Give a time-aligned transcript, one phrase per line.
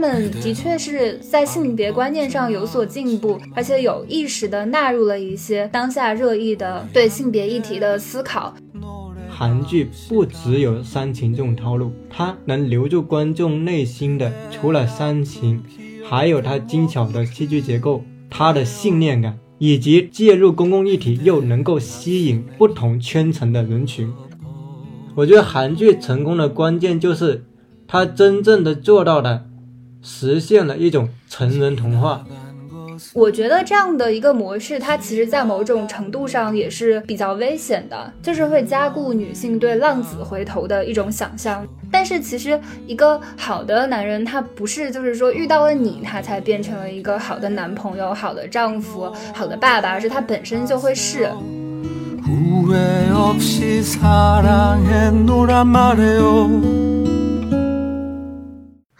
[0.00, 8.54] 们的确是在性别观念上有所进步，而且有意识的纳入了一些当下热议的对性别议题的思考。
[9.28, 15.62] 韩剧不只有煽情这种套路，它能留住观众内心的，除了煽情，
[16.02, 24.10] 还有它精巧的戏剧结构，它的信念感，以及介入公共议题又能够吸引不同圈层的人群。
[25.14, 27.44] 我觉得韩剧成功的关键就是
[27.86, 29.44] 它真正的做到了，
[30.02, 32.24] 实现了一种成人童话。
[33.14, 41.66] 我觉得这样的一个模式，它其实，在某种程度上也是比较危险的，就是会加固女性对浪子回头的一种想象。
[41.90, 51.30] 但是，其实一个好的男人，他不是就是说遇到了你，他才变成了一个好的男朋友、好的丈夫、好的爸爸，而是他本身就会是。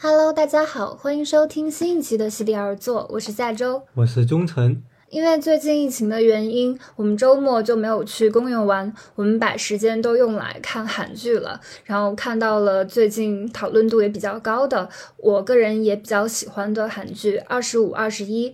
[0.03, 4.83] Hello，大家好，欢迎收听新一期的席地而坐，我是夏周，我是忠诚。
[5.11, 11.61] 因为最近疫情的原因，我们周末就没有去公园玩，我们把时间都用来看韩剧了。
[11.85, 18.51] 然后看到了最近讨论度也比较高的，我个人也比较喜欢的韩剧《二十五二十一》。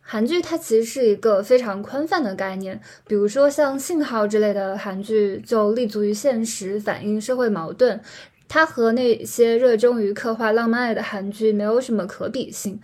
[0.00, 8.00] 韩剧它其实是一个非常宽泛的概念，比如说像《信号》之类的韩剧就立足于现实，反映社会矛盾。
[8.48, 12.80] 它和那些热衷于刻画浪漫爱的韩剧没有什么可比性。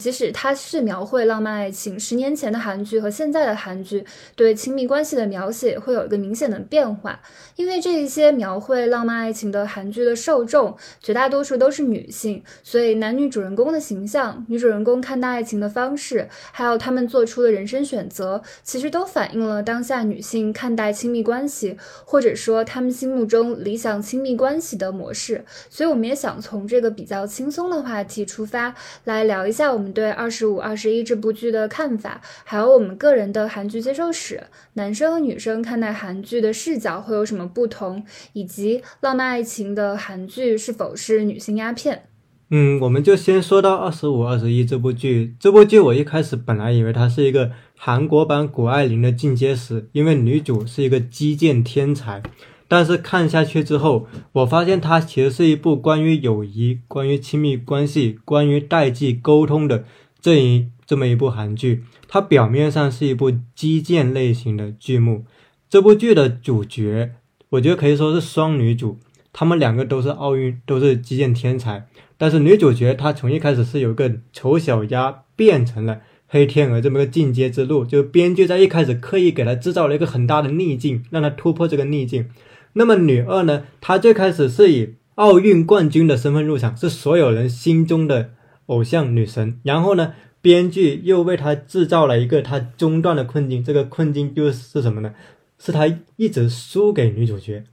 [0.00, 4.02] 即使它是描绘浪漫爱情，十年前的韩剧和现在的韩剧
[4.34, 7.20] 对亲密关系的描写会有一个明显的变化，
[7.56, 25.44] 因为这一些描绘浪漫爱情的韩剧的受众绝大多数都是女性，所以男女主人公的形象、女主人公看待爱情的方式，还有他们做出的人生选择，其实都反映了当下女性看待亲密关系，或者说他们心目中理想亲密关系的模式。
[25.68, 28.74] 所以，我们也想从这个比较轻松的话题出发，
[29.04, 29.89] 来聊一下我们。
[29.92, 34.42] 对《二十五二十一》这部剧的看法，还有我们个人的韩剧接受史，
[34.74, 42.04] 男生和女生看待韩剧的视角会有什么不同，以及浪漫爱情的韩剧是否是女性鸦片？
[42.52, 45.36] 嗯，我们就先说到《二十五二十一》这部剧。
[45.38, 52.20] 这部剧我一开始本来以为它是一个韩国版谷爱凌的进阶史，因为女主是一个击剑天才。
[52.70, 59.84] 但是看下去之后，我发现它其实是一部关于友谊、关于亲密关系、关于代际沟通的
[60.20, 61.82] 这一这么一部韩剧。
[62.06, 65.24] 它表面上是一部击剑类型的剧目。
[65.68, 67.10] 这部剧的主角，
[67.48, 68.98] 我觉得可以说是双女主，
[69.32, 71.88] 她们两个都是奥运，都是击剑天才。
[72.16, 82.28] 但是女主角她从一开始是有个丑小鸭变成了黑天鹅这么个进阶之路，就是编剧在一开始刻意给她制造了一个很大的逆境，让她突破这个逆境。
[82.74, 83.64] 那么女二呢？
[83.80, 88.30] 她最开始是以奥运冠军的身份入场，是所有人心中的
[88.66, 89.58] 偶像女神。
[89.64, 93.62] 然后呢，编剧又为她制造了一个她中断的困境。
[93.62, 95.14] 这个困境就是什么呢？
[95.58, 95.86] 是她
[96.16, 97.64] 一直输给女主角，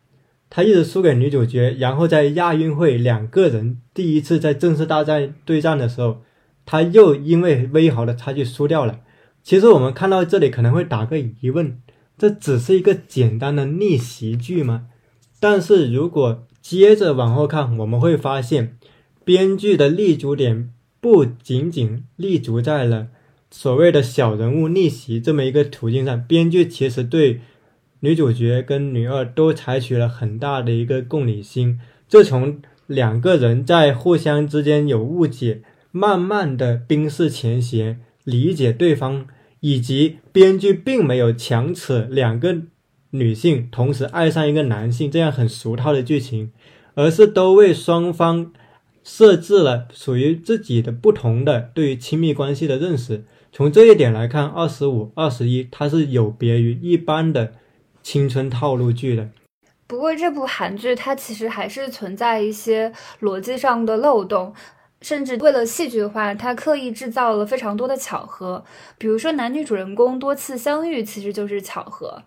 [0.50, 1.76] 她一直输给女主角。
[1.78, 6.24] 然后在亚运会两个人第一次在正式大战对战的时候，
[6.66, 9.00] 她又因为微毫的差距输掉了。
[9.44, 11.78] 其实我们看到这里可能会打个疑问。
[12.18, 14.88] 这只是一个简单的逆袭剧吗？
[15.40, 18.76] 但是如果接着往后看，我们会发现，
[19.24, 23.10] 编剧的立足点不仅仅立足在了
[23.52, 27.42] 所谓的小人物逆袭这么一个途径上，编剧其实对
[28.00, 31.80] 女主角跟女二都采取了很大的一个共理心。
[32.10, 35.62] 这从两个人在互相之间有误解，
[35.92, 39.28] 慢慢的冰释前嫌，理解对方。
[39.60, 42.58] 以及编剧并没有强扯两个
[43.12, 46.52] 女性同时爱上一个男性这样很俗套的剧情，
[46.96, 48.52] 而是都为双方
[49.04, 53.24] 设置了属于自己的不同的对于亲密关系的认识。
[53.52, 57.54] 从这一点来看，《二十五二十一》它是有别于一般的
[58.04, 59.30] 青春套路剧的。
[59.88, 64.54] 不过，这部韩剧它其实还是存在一些逻辑上的漏洞。
[65.02, 68.64] 甚至为了戏剧化，他刻意制造了非常多的巧合，
[68.98, 72.24] 比如说男女主人公多次相遇，其实就是巧合。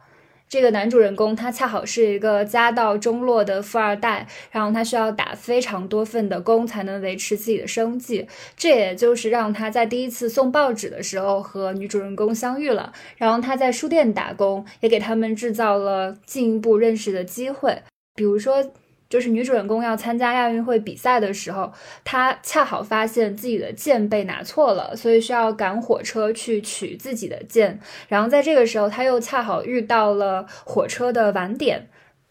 [0.48, 8.26] 这个男主人公他恰好是一个家道中落的富二代，然后他需要打非常多份的工才能维持自己的生计，
[8.56, 12.92] 这也就是让他在第一次送报纸的时候和女主人公相遇了。
[13.16, 17.82] 然后他在书店打工，也给他们制造了进一步认识的机会，
[18.14, 18.72] 比如说。
[19.10, 21.72] 就是女主人公要参加亚运会比赛的时候，
[22.04, 27.80] 她恰好发现自己的剑被拿错了，所以需要赶火车去取自己的剑。
[28.08, 31.88] 然后在这个时候，她又恰好遇到了火车的晚点，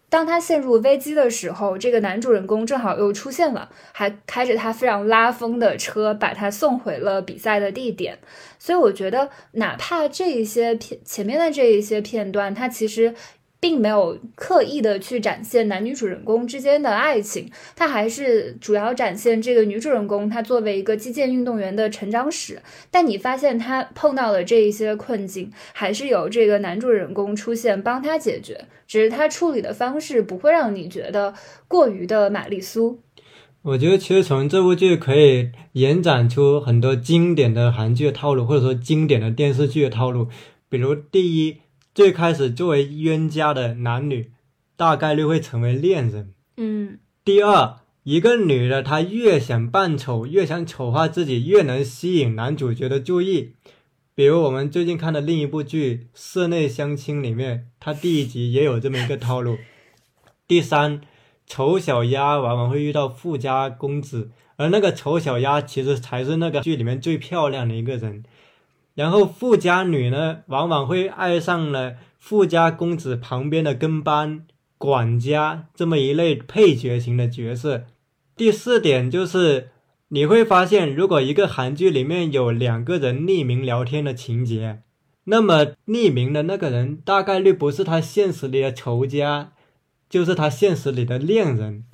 [0.09, 8.17] 当她陷入危机的时候，这个男主人公正好又出现了，还开着他非常拉风的车，把他送回了比赛的地点。
[8.57, 13.13] 所以我觉得，哪怕这一些片前面的这一些片段，它其实。
[13.61, 22.61] 并没有刻意的去展现男女主人公之间的爱情，它还是主要展现这个女主人公她作为一个击剑运动员的成长史。
[22.89, 31.33] 但你发现她碰到了这一些困境，还是有这个男主人公出现帮她解决，只是他处理的方式不会让你觉得
[31.67, 32.99] 过于的玛丽苏。
[33.61, 40.29] 我觉得其实从这部剧可以延展出很多经典的韩剧的套路，或者说经典的电视剧的套路，
[40.69, 41.57] 比如第一。
[41.93, 44.31] 最开始作为冤家的男女，
[44.75, 46.33] 大概率会成为恋人。
[46.57, 46.99] 嗯。
[47.25, 53.53] 第二，一个女的她越想扮丑，越想丑化自己，越能吸引男主角的注意。
[54.15, 59.57] 比如我们最近看的另一部剧《室内相亲》里面，它第一集也有这么一个套路。
[60.47, 61.01] 第三，
[61.45, 68.23] 丑小鸭往往会遇到富家公子，而那个丑小鸭其实才是那个剧里面最漂亮的一个人。
[68.99, 74.45] 然后富家女呢，往往会爱上了富家公子旁边的跟班
[74.77, 77.85] 管家这么一类配角型的角色。
[78.35, 79.69] 第四点就是，
[80.09, 84.81] 你会发现，如果一个韩剧里面有两个人匿名聊天的情节，
[85.23, 89.53] 那么匿名的那个人大概率不是他现实里的仇家，
[90.09, 91.85] 就是他现实里的恋人。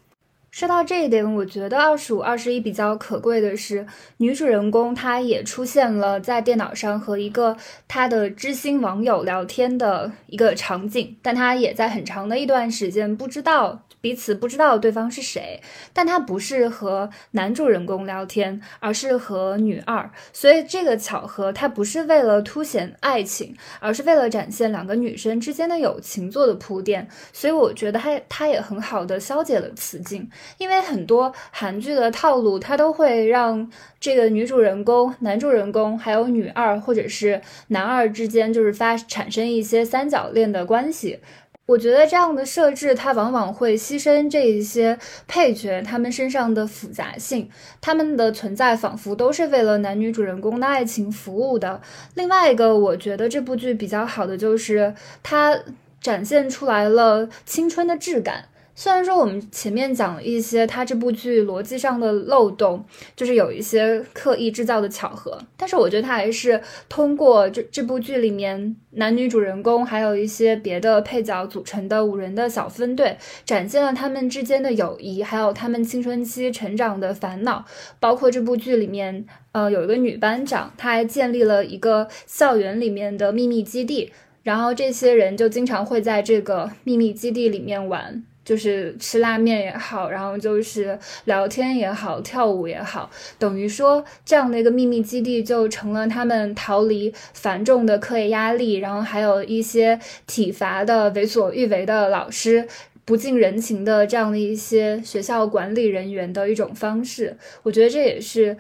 [0.56, 3.86] 说到这一点，我觉得二十五、二十一比较可贵的是，
[4.20, 7.58] 女主人公她也出现了在电脑上和一个
[7.90, 13.85] 她的知心网友聊天的一个场景，但她也在很长的一段时间不知道。
[14.06, 15.60] 彼此不知道对方是谁，
[15.92, 27.08] 但他不是和男主人公聊天，而是和女二，所以这个巧合，它不是为了凸显爱情，而是为了展现两个女生之间的友情做的铺垫。
[27.34, 30.30] 所以我觉得它它也很好的消解了此境，
[30.60, 41.22] 因为很多韩剧的套路，它都会让这个女主人公、男主人公还有女二或者是男二之间就是发产生一些三角恋的关系。
[41.68, 47.50] 我觉得这样的设置，它往往会牺牲这一些配角他们身上的复杂性，
[47.82, 51.82] 他们的存在仿佛都是为了男女主人公的爱情服务的。
[52.14, 55.60] 另外一个，我觉得这部剧比较好的就是它
[56.00, 58.46] 展现出来了青春的质感。
[58.78, 62.84] 虽然说我们前面讲了一些它这部剧逻辑上的漏洞，
[63.16, 77.64] 就是有一些刻意制造的巧合，但是我觉得它还是通过这这部剧里面男女主人公还有一些别的配角组成的五人的小分队，展现了他们之间的友谊，还有他们青春期成长的烦恼。
[78.02, 84.12] 包括这部剧里面，呃，有一个女班长，她还建立了一个校园里面的秘密基地，
[84.44, 88.22] 然后这些人就经常会在这个秘密基地里面玩。
[88.46, 93.10] 就是吃拉面也好，然后就是聊天也好，跳舞也好，
[93.40, 102.68] 等于说这样的一个秘密基地就成了他们逃离繁重的课业压力，然后还有一些体罚的为所欲为的老师
[103.04, 107.36] 不近人情的这样的一些学校管理人员的一种方式。
[107.64, 108.56] 我觉得这也是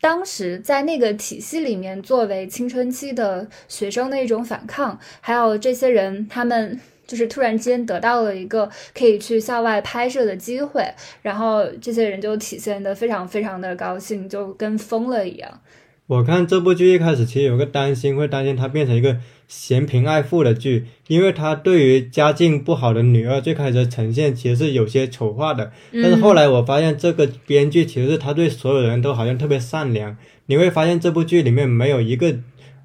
[0.00, 6.78] 当时在那个体系里面作为青春期的学生的一种反抗，还有这些人他们。
[7.08, 10.84] 就是突然间得到了一个可以去校外拍摄的机会，
[11.22, 15.60] 然后这些人就体现的非常非常的高兴，就跟疯了一样。
[16.06, 25.70] 我看这部剧一开始其实有个担心，会担心它变成一个嫌贫爱富的剧，因为它对于家境不好的女二最开始呈现其实是有些丑化的。
[25.92, 30.16] 但是后来我发现这个编剧其实是他对所有人都好像特别善良。
[30.46, 32.34] 你会发现这部剧里面没有一个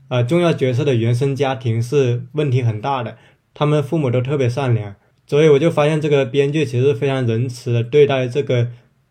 [0.10, 3.16] 呃重要角色的原生家庭是问题很大的。
[3.54, 4.96] 他们父母都特别善良，
[5.28, 8.68] 所以我就发现这个编剧其实非常仁慈的对待这个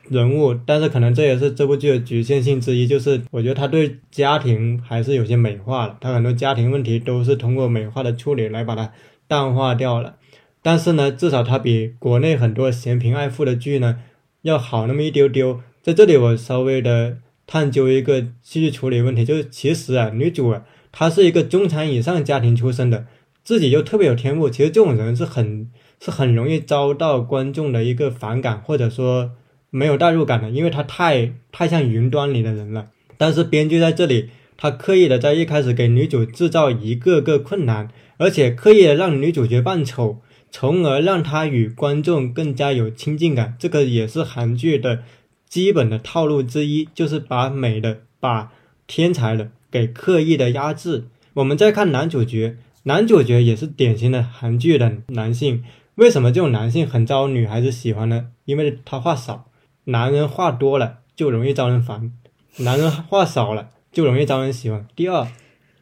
[0.08, 8.92] 人物，但是可能这也是这部剧的局限性之一，就是我觉得他对家庭还是有些美化了，他很多家庭问题都是通过美化的处理来把它
[9.28, 10.16] 淡化掉了。
[10.60, 13.98] 但是呢，至少它比国内很多嫌贫爱富的剧呢
[14.42, 15.60] 要好那么一丢丢。
[15.82, 23.06] 在这里我稍微的探究一个戏剧处理问题，就是其实啊，女主啊，她是一个中产以上家庭出身的。
[23.44, 25.68] 自己又特别有天赋，其实这种人是很
[26.00, 29.32] 是很容易遭到观众的一个反感，或者说
[29.70, 32.88] 没有代入感的，因为他太太像云端里的人了。
[33.18, 40.18] 但是编剧在这里，他刻意的在一开始给女主制造一个个困难，而且刻意的让女主角扮丑，
[40.50, 43.56] 从而让她与观众更加有亲近感。
[43.58, 45.02] 这个也是韩剧的
[45.48, 48.52] 基本的套路之一，就是把美的、把
[48.86, 51.04] 天才的给刻意的压制。
[51.34, 52.56] 我们再看男主角。
[52.84, 55.62] 男主角也是典型的韩剧的男性，
[55.94, 58.30] 为什么这种男性很招女孩子喜欢呢？
[58.44, 59.48] 因为他话少，
[59.84, 62.12] 男人话多了就容易招人烦，
[62.56, 64.84] 男人话少了就容易招人喜欢。
[64.96, 65.28] 第二，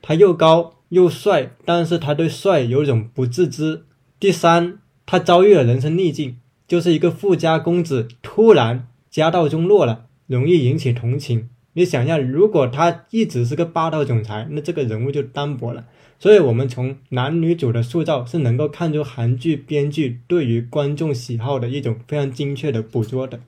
[0.03, 3.85] 他又高又帅，但是他对帅有种不自知。
[4.19, 6.37] 第三，他遭遇了人生逆境，
[6.69, 11.49] 就是一个富家公子，突然家道中落了，容易引起同情。
[11.73, 15.87] 你想一下，如果他一直是个霸道总裁，那这个人物就单薄了。
[16.23, 23.41] 所以，我们从男女主的塑造是能够看出韩剧编剧对于观众喜好的一种非常精确的捕捉的。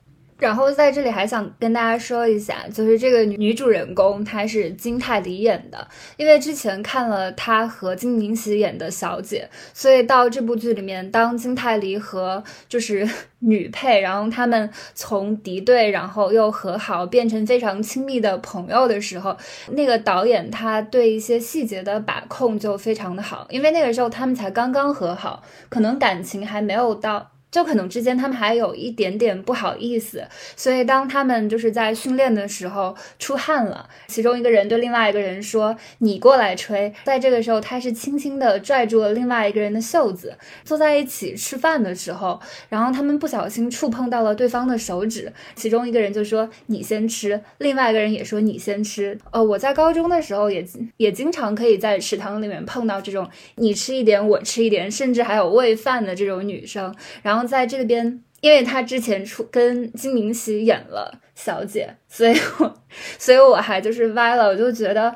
[0.42, 13.08] 然后在这里还想跟大家说一下，就是这个女主人公她是金泰梨演的，因为之前看了她和金明熙演的小姐，所以到这部剧里面，当金泰梨和就是
[13.38, 19.36] 女配，然后他们从敌对，然后又和好，变成非常亲密的朋友的时候，
[19.70, 27.28] 那个导演他对一些细节的把控就非常的好，因为那个时候他们才刚刚和好，可能感情还没有到。
[27.52, 30.24] 就可能之间他们还有一点点不好意思，
[30.56, 40.38] 所以当他们就是在训练的时候出汗了，其中一个人对另外一个人说：“你过来吹。”在这个时候，他是轻轻的拽住了另外一个人的袖子。
[40.64, 42.40] 坐在一起吃饭的时候，
[42.70, 50.66] 然后他们不小心触碰到了对方的手指，其中一个人就说：“你先吃。”另外一个人也说：“你先吃。”呃，我在高中的时候也
[50.96, 57.41] 也经常可以在食堂里面碰到这种你吃一点我吃一点，甚至还有喂饭的这种女生，然后。
[57.46, 62.74] 在这边，因为他之前出跟金明喜演了小姐，所以我，
[63.18, 65.14] 所以我还就是歪了，我就觉得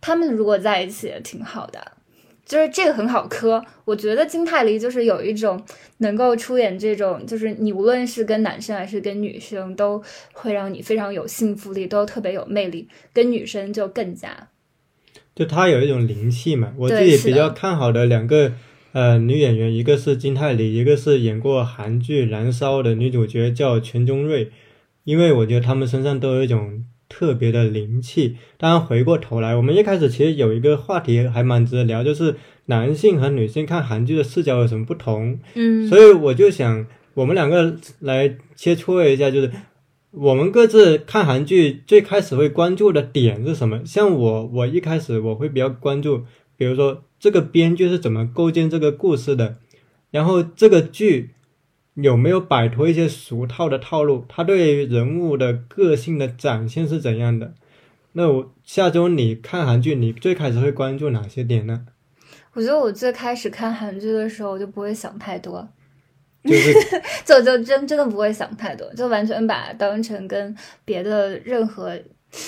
[0.00, 1.92] 他们如果在一起也挺好的，
[2.44, 3.64] 就是这个很好磕。
[3.84, 5.62] 我觉得金泰梨就是有一种
[5.98, 10.02] 能够出演这种，就是你无论是跟男生还是跟女生，都
[10.32, 12.88] 会让你非常有幸福力，都特别有魅力。
[13.12, 14.48] 跟女生就更加，
[15.34, 16.72] 就他有一种灵气嘛。
[16.76, 18.52] 我自己比较看好的两个。
[18.92, 24.50] 呃，女演员一个是金泰梨，一个是演过韩剧《燃烧》的女主角叫全钟瑞，
[25.04, 28.36] 因为我觉得她们身上都有一种特别的灵气。
[28.58, 35.38] 当然，回过头来，我们一开始其实有一个话题还蛮值得聊，就是男性和女性看韩剧的视角有什么不同。
[35.54, 39.50] 嗯，所以我就想，我们两个来切磋一下，就是
[40.10, 43.80] 我们各自看韩剧最开始会关注的点是什么？
[43.86, 46.24] 像我，我一开始我会比较关注，
[46.62, 47.02] 比如说。
[47.22, 49.58] 这个编剧是怎么构建这个故事的？
[50.10, 51.36] 然后这个剧
[51.94, 54.24] 有没有摆脱一些俗套的套路？
[54.28, 57.54] 他对人物的个性的展现是怎样的？
[58.14, 61.86] 那我下周你看韩剧，你最开始会关注哪些点呢？
[62.54, 65.68] 我觉得我最开始看韩剧的时候，我就不会想太多，
[66.42, 66.74] 就是
[67.24, 70.52] 就 就真真的不会想太多，就完全把它当成跟
[70.84, 71.96] 别的任何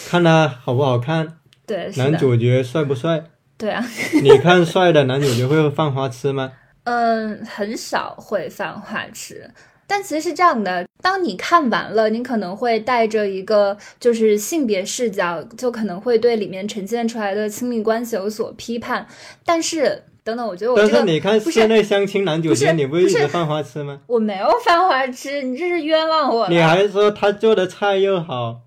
[0.08, 3.30] 看他好不好看，对男主角帅不帅。
[3.56, 3.84] 对啊，
[4.22, 6.52] 你看帅的男主角会犯花痴吗？
[6.84, 9.50] 嗯，很少会犯花痴。
[9.86, 19.06] 但其实是这样的，当你看完了，你可能会带着一个就是性别视角，就可能会对里面呈现出来的亲密关系有所批判。
[19.44, 24.00] 但是等等，我觉得我但是你看室内相亲男主角，你不一直犯花痴吗？
[24.06, 26.48] 我没有犯花痴，你这是冤枉我。
[26.48, 28.62] 你还说他做的菜又好，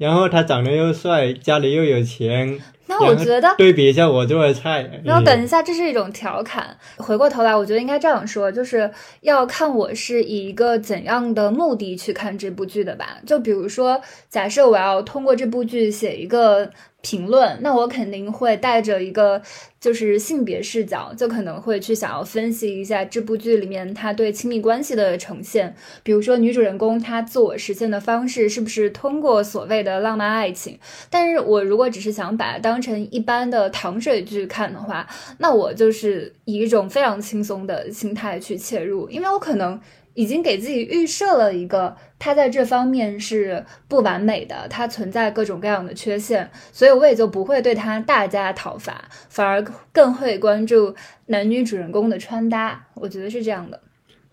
[0.00, 2.58] 然后他长得又帅，家里又有钱。
[2.86, 6.74] 那我觉得对比一下我做的菜，然后等一下，这是一种调侃。
[6.96, 8.90] 回过头来，我觉得应该这样说，就是
[9.20, 13.18] 要看我是以一个怎样的目的去看这部剧的吧。
[13.26, 16.70] 就比如说，假设我要通过这部剧写一个。
[17.02, 19.40] 评论，那我肯定会带着一个
[19.80, 30.78] 就是性别视角，就可能会去想要分析一下这部剧里面他对亲密关系的呈现，比如说女主人公她自我实现的方式是不是通过所谓的浪漫爱情。
[31.08, 35.06] 但是我如果只是想把它当成一般的糖水剧看的话，
[35.38, 39.80] 那我就是以一种非常轻松的心态去切入，因为我可能。
[40.20, 50.94] 已经给自己预设了一个，他在这方面是不完美的，他存在各种各样的缺陷，所以我也就不会对他大加讨伐，反而更会关注
[51.26, 52.88] 男女主人公的穿搭。
[52.96, 53.80] 我觉得是这样的。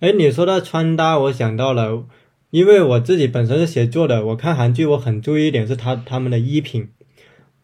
[0.02, 2.04] 哎，你说到穿搭，我想到了，
[2.50, 6.90] 因为我自己本身是写作的，我看韩剧我很注意一点是他他们的衣品，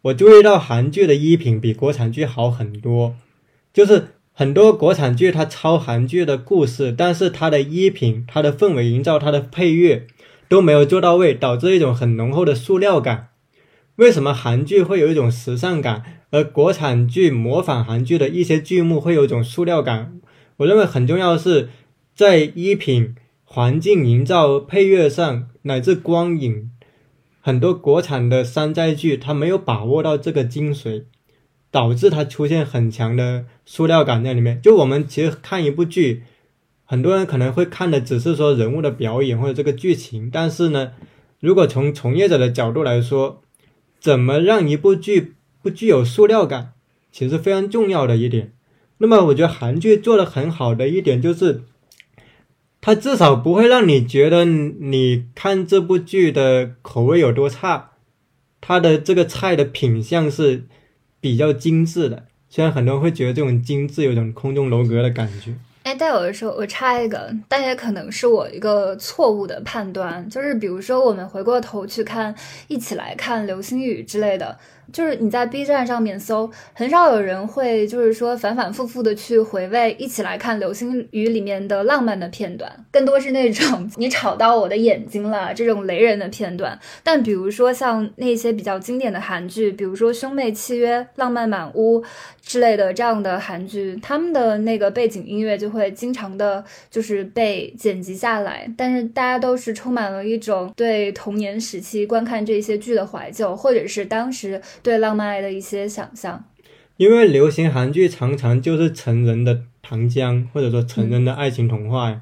[0.04, 3.16] 我注意到韩剧的衣品比国产剧好很多，
[3.74, 4.08] 就是。
[4.36, 10.08] 很多国产剧它抄韩剧的故事，但是它的衣品、它的氛围营造、它的配乐
[10.50, 13.30] 都没有做到位，导致一种很浓厚的塑料感。
[13.98, 20.20] 为什么韩剧会有一种时尚感，而国产剧模仿韩剧的一些剧目会有一种塑料感？
[20.58, 21.70] 我认为很重要的是
[22.16, 23.14] 在衣品、
[23.44, 26.72] 环境营造、配乐上，乃至光影，
[27.40, 31.04] 很多国产的山寨剧它没有把握到这个精髓。
[31.74, 34.62] 导致它出现很强的塑料感在里面。
[34.62, 36.22] 就我们其实看一部剧，
[36.86, 40.92] 很多人可能会看的只是说人物的表演或者这个剧情，但是呢，
[41.40, 43.42] 如果从从业者的角度来说，
[44.00, 46.74] 怎么让一部剧不具有塑料感，
[47.12, 48.54] 其实非常重要的一点。
[49.00, 51.64] 那么我觉得韩剧做的很好的一点就是，
[52.82, 57.94] 它至少不会让你觉得你看这部剧的口味有多差，
[58.62, 60.66] 它的这个菜的品相是
[61.24, 62.26] 比较精致的。
[62.50, 65.54] 虽然很多人会觉得这种精致有种空中楼阁的感觉。
[65.84, 72.36] 哎，但有的时候我插一个，但也可能是我一个错误的判断，就是比如说我们回过头去看，
[72.68, 74.58] 一起来看流星雨之类的。
[74.92, 86.78] 就是你在 B 站上面搜，很少有人会就是说反反复复的去回味，一起来看《流星雨》里面的浪漫的片段，更多是那种你吵到我的眼睛了这种雷人的片段。
[87.02, 92.02] 但比如说像那些比较经典的韩剧，比如说《兄妹契约》《浪漫满屋》
[92.42, 104.62] 之类的这样的韩剧，他们的那个背景音乐就会经常的就是被剪辑下来，但是大家都是充满了一种对童年时期观看这些剧的怀旧，或者是当时。
[104.82, 106.44] 对浪漫爱的一些想象，
[106.98, 112.22] 因为流行韩剧常常就是成人的糖浆，或者说成人的爱情童话呀。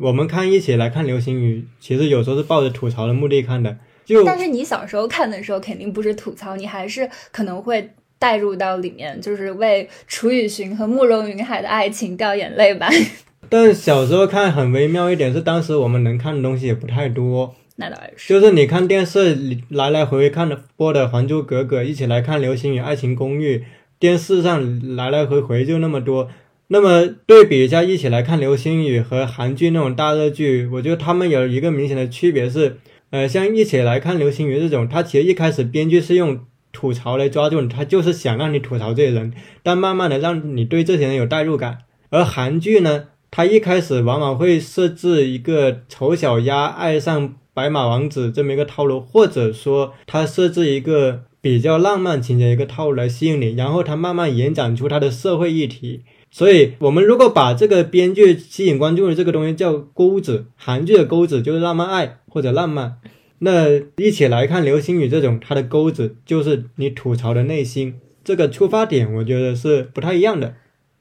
[0.00, 3.76] 我们看一起来看流星雨，其实有时候是抱着吐槽的目的看的。
[4.04, 12.88] 就但是你小时候看的时候，肯定不是吐槽，你还是可能会带入到里面，就是为楚雨荨和慕容云海的爱情掉眼泪吧。
[13.48, 17.54] 但小时候看很微妙一点是，当时我们能看的东西也不太多。
[17.76, 23.58] 那倒是，就是你看电视来来回回看的播的《还珠格格》，一起来看《流星雨爱情公寓》，
[23.98, 26.28] 电视上来来回回就那么多。
[26.68, 32.78] 那么对比一下，一起来看《流星雨》和韩剧那种大热剧，我觉得他们有一个明显的区别是，
[33.10, 36.38] 呃，像一起来看《流星雨》这种，它其实一开始编剧是用
[36.70, 39.32] 吐槽来抓住你，他就是想让你吐槽这些人，
[39.64, 41.78] 但慢慢的让你对这些人有代入感。
[42.10, 47.34] 而韩剧呢，它一开始往往会设置一个丑小鸭爱上。
[47.54, 56.02] 白马王子这么一个套路，或者说他设置一个比较浪漫情节一个套路来吸引你，然后他慢慢延展出他的社会议题。
[56.30, 62.96] 所以，我们如果把这个编剧吸引观众的这个东西叫钩子，韩剧的钩子就是浪漫爱或者浪漫。
[63.38, 70.54] 那一起来看流星雨这种，它的钩子就是你吐槽的内心，这个出发点我觉得是不太一样的。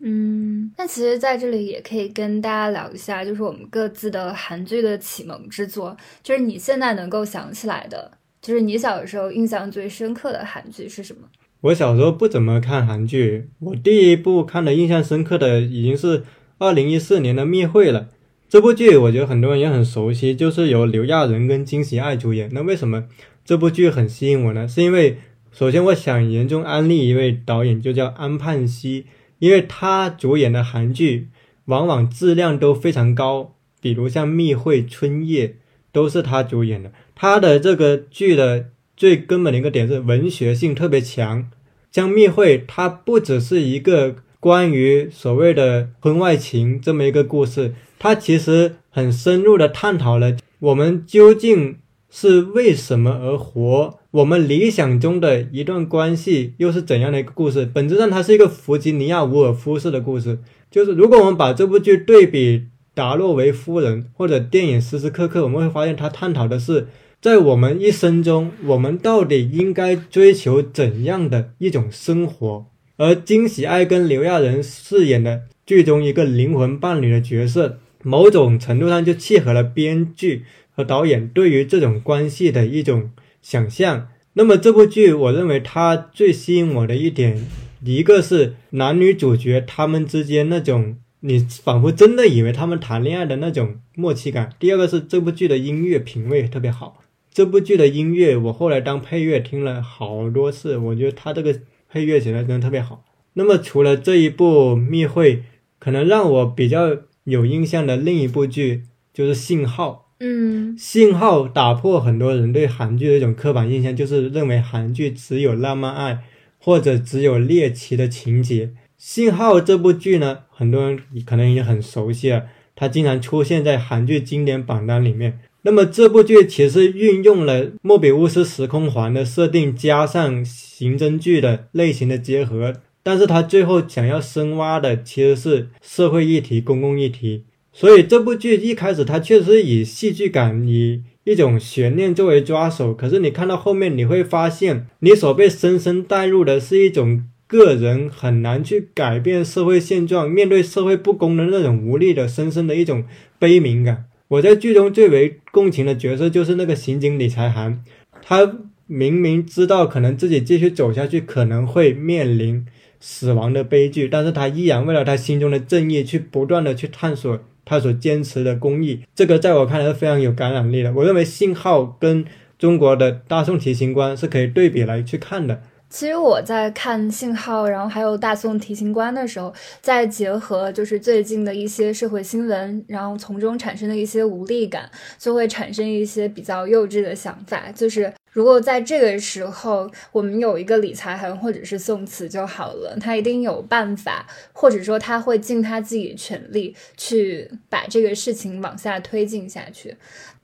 [0.06, 8.12] 嗯，那其实在这里也可以跟大家聊一下，就是我们各自的韩剧的启蒙之作，就是你现在能够想起来的，
[8.42, 11.22] 就是你小时候印象最深刻的韩剧是什么？
[11.62, 16.24] 我小时候不怎么看韩剧，我第一部看的印象深刻的已经是
[16.58, 18.10] 二零一四年的《密会》了。
[18.50, 22.50] 这部剧我觉得很多人也很熟悉，就是由刘亚仁跟金喜爱主演。
[22.52, 23.06] 那为什么
[23.46, 24.68] 这部剧很吸引我呢？
[24.68, 25.20] 是因为
[25.54, 29.06] 首先我想严重安利一位导演，就叫安盼熙。
[29.44, 31.28] 因为他主演的韩剧
[31.66, 35.48] 往往质量都非常高，比如像《密会》《春夜》
[35.92, 36.94] 都是他主演的。
[37.14, 41.50] 他的这个剧的最根本的一个点是文学性特别强。
[41.92, 51.80] 像《密会》，它不只是一个关于所谓的婚外情这么一个故事，它其实很深入的探讨了我们究竟。
[52.16, 53.98] 是为什么而活？
[54.12, 57.66] 我们理想中的一段关系又是怎样的一个故事？
[57.66, 60.38] 本质上，它是一个弗吉尼亚·伍尔夫式的故事。
[60.70, 62.60] 就是如果我们把这部剧对比
[62.94, 66.88] 《达洛维夫人》或者电影《时时刻刻》，我们会发现，它探讨的是
[67.20, 72.68] 在我们一生中，我们到底应该追求怎样的一种生活。
[72.98, 80.44] 而金喜爱跟刘亚仁饰演的剧中一个灵魂伴侣的角色，某种程度上就契合了编剧。
[80.76, 84.10] 和导演对于这种关系的一种想象。
[84.34, 87.46] 那么这部剧，我认为它最吸引我的一点，
[87.84, 97.02] 一个是男女主角他们之间那种你仿佛真的以为他们谈恋爱的那种默契感；第二个是这部剧的音乐品味特别好。
[97.32, 101.60] 这部剧的音乐，我后来当配乐听了好多次，我觉得他这个
[101.90, 103.06] 配乐写的真的特别好。
[103.34, 105.38] 那么除了这一部《密会》，
[105.80, 108.84] 可能让我比较有印象的另一部剧
[109.14, 110.00] 就是《信号》。
[110.26, 116.20] 嗯，信号打破很多人对韩剧的一种刻板印象，就是认为韩剧只有浪漫爱
[116.58, 118.72] 或者只有猎奇的情节。
[118.98, 125.40] 信号这部剧呢，很多人可能也很熟悉了，它经常出现在韩剧经典榜单里面。
[125.64, 137.44] 那么这部剧其实运用了莫比乌斯时空环的设定，加上刑侦剧的类型的结合，但是它最后想要深挖的其实是社会议题、公共议题。
[137.74, 153.06] 所以这部剧一开始它确实以戏剧感、以一种悬念作为抓手，可是你看到后面，你会发现你所被深深带入的是一种个人很难去改变社会现状，面对社会不公的那种无力的、深深的一种
[153.40, 154.06] 悲悯感。
[154.28, 157.84] 我在剧中最为共情的角色就是那个刑警李才涵，
[158.22, 162.66] 他明明知道可能自己继续走下去可能会面临
[163.00, 169.04] 死亡的悲剧，但是他依然为了他心中的正义去不断的去探索他所坚持的公益。
[169.16, 170.92] 这个在我看来是非常有感染力的。
[170.94, 172.26] 我认为信号跟
[172.58, 175.62] 中国的大宋提刑官是可以对比来去看的。
[175.90, 188.12] 其实我在看信号，然后还有大宋提刑官的时候，再结合就是最近的一些社会新闻，然后从中产生的一些无力感，就会产生一些比较幼稚的想法，就是。
[188.34, 199.96] 如果在这个时候，我们有一个理财函或者是宋词就好了，他一定有办法，或者说他会尽他自己全力去把这个事情往下推进下去。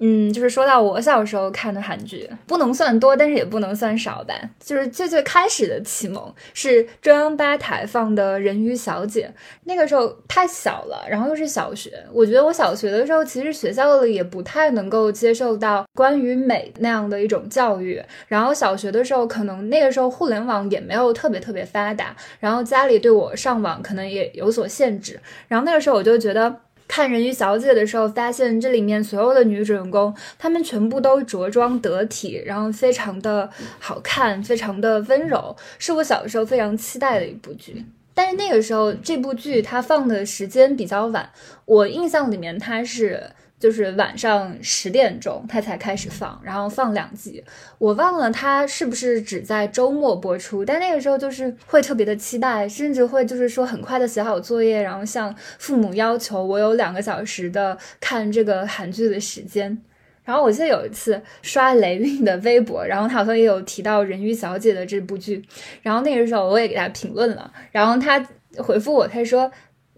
[0.02, 4.34] 嗯，就是说到我小时候看的韩剧，不能算多，但是也不能算少吧。
[4.58, 9.30] 就是最最开始的启蒙是中央八台放的《人鱼小姐》，
[9.66, 17.79] 那个时候太小了，然后又是小学，我觉得我小学的时候其实学校里也不太能够接受到关于美那样的一种教育。
[18.28, 25.20] 然后小学的时候，可能那个时候互联网也没有特别特别发达，然后家里对我上网可能也有所限制。
[25.48, 37.86] 然后那个时候我就觉得看《人鱼小姐》的时候，发现这里面所有的女主人公，她们全部都着装得体，然后非常的好看，非常的温柔，是我小时候非常期待的一部剧。
[38.14, 41.30] 但是那个时候这部剧它放的时间比较晚，
[41.66, 43.24] 我印象里面它是。
[43.60, 47.44] 就是晚上十点钟，它才开始放，然后放两集。
[47.78, 59.78] 我忘了它是不是只在周末播出，但那个时候就是会特别的期待，甚至会就是说很快的写好作业，然后向父母要求我有两个小时的看这个韩剧的时间。
[60.24, 65.44] 然后我记得有一次刷雷运的微博，然后他好像也有提到《人鱼小姐》的这部剧，
[65.82, 68.26] 然后那个时候我也给他评论了，然后他
[68.58, 69.52] 回复我，他说。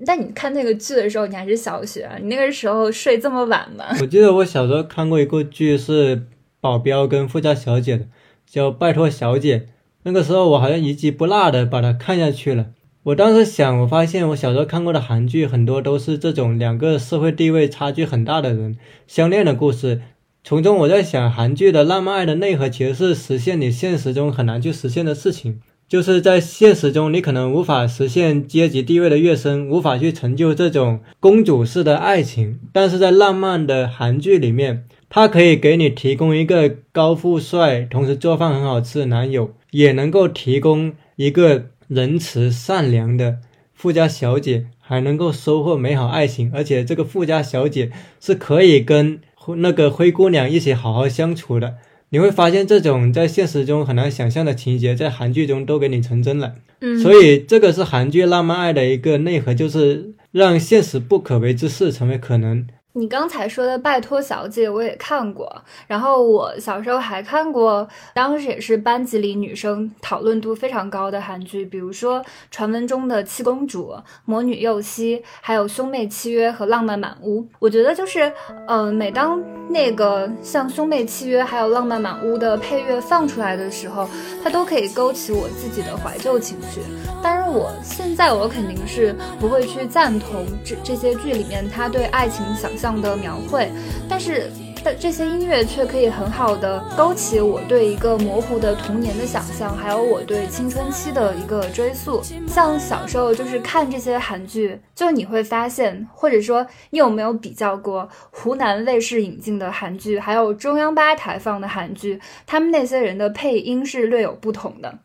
[0.05, 3.85] 但你看那个剧的时候，你还是小学，你那个时候睡这么晚吗？
[4.01, 6.23] 我记得我小时候看过一个剧，是
[6.59, 8.05] 保镖跟富家小姐的，
[8.45, 9.57] 叫《拜托小姐》。
[10.03, 12.67] 那个时候我好像一集不落的把它看下去了。
[13.03, 20.01] 我当时想，我发现我小时候看过的韩剧很多都是这种两个社会地位差距很大的人相恋的故事。
[20.43, 25.61] 从中我在想，韩剧的浪漫爱的内核其实是实现你现实中很难去实现的事情。
[25.91, 43.39] 就是在现实中，你可能无法实现阶级地位的跃升，无法去成就这种公主式的爱情，但是在浪漫的韩剧里面，它可以给你提供一个高富帅，同时做饭很好吃的男友，也能够提供一个仁慈善良的
[43.73, 49.19] 富家小姐，还能够收获美好爱情，而且这个富家小姐是可以跟
[49.57, 51.75] 那个灰姑娘一起好好相处的。
[52.13, 56.53] 你会发现，这种在现实中很难想象的情节，在韩剧中都给你成真了。
[56.81, 62.67] 嗯，所以这个是韩剧浪漫爱的一个内核，就是让现实不可为之事成为可能。
[62.93, 65.49] 你刚才说的《拜托小姐》我也看过，
[65.87, 77.47] 然后我小时候还看过，当时也是班级里女生讨论度非常高的韩剧，比如说传闻中的七公主、魔女右希，还有兄妹契约和浪漫满屋。
[77.59, 78.29] 我觉得就是，
[78.67, 84.09] 嗯，每当那个像兄妹契约还有浪漫满屋的配乐放出来的时候，
[84.43, 86.81] 它都可以勾起我自己的怀旧情绪。
[87.23, 92.69] 但是我现在我肯定是不会去赞同这这些剧里面他对爱情想。
[92.81, 93.71] 像的描绘，
[94.09, 94.49] 但是
[94.83, 102.19] 但这些音乐却可以很好的勾起我对一个模糊的童年的想象，还有我对青春期的一个追溯。
[102.47, 114.97] 像小时候就是看这些韩剧，就你会发现，或者说你有没有比较过湖南卫视引进的韩剧，还有中央八台放的韩剧，他们那些人的配音是略有不同的。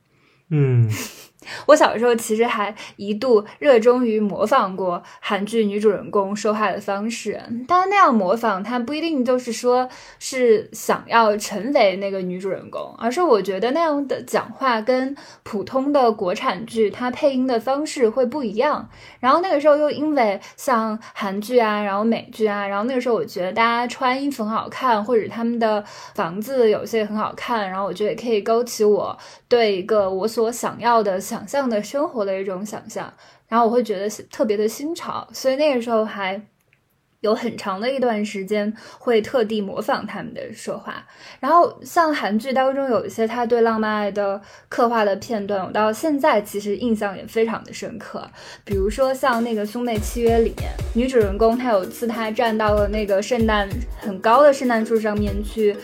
[0.48, 0.90] 嗯。
[1.66, 18.88] 我小时候其实还一度热衷于模仿过韩剧女主人公说话的方式，但是那样模仿，它不一定就是说是想要成为那个女主人公，而是我觉得那样的讲话跟普通的国产剧它配音的方式会不一样。
[19.20, 25.82] 然后那个时候又因为像韩剧啊，然后美剧啊，然后那个时候我觉得大家穿衣服很好看，或者他们的
[26.14, 29.16] 房子有些很好看，然后我觉得也可以勾起我
[29.48, 31.35] 对一个我所想要的想。
[31.36, 33.12] 想象的生活的一种想象，
[33.46, 36.40] 然后我会觉得特别的新潮，所以那个时候还
[37.20, 41.06] 有很长的一段时间会特地模仿他们的说话。
[41.38, 48.26] 然后像韩剧当中有一些他对浪漫爱的刻画的片段，我到现在其实印象也非常的深刻。
[48.64, 53.68] 比如说像那个兄妹契约里面，女主人公她有一次她站到了那个圣诞
[54.00, 55.76] 很高的圣诞树上面去。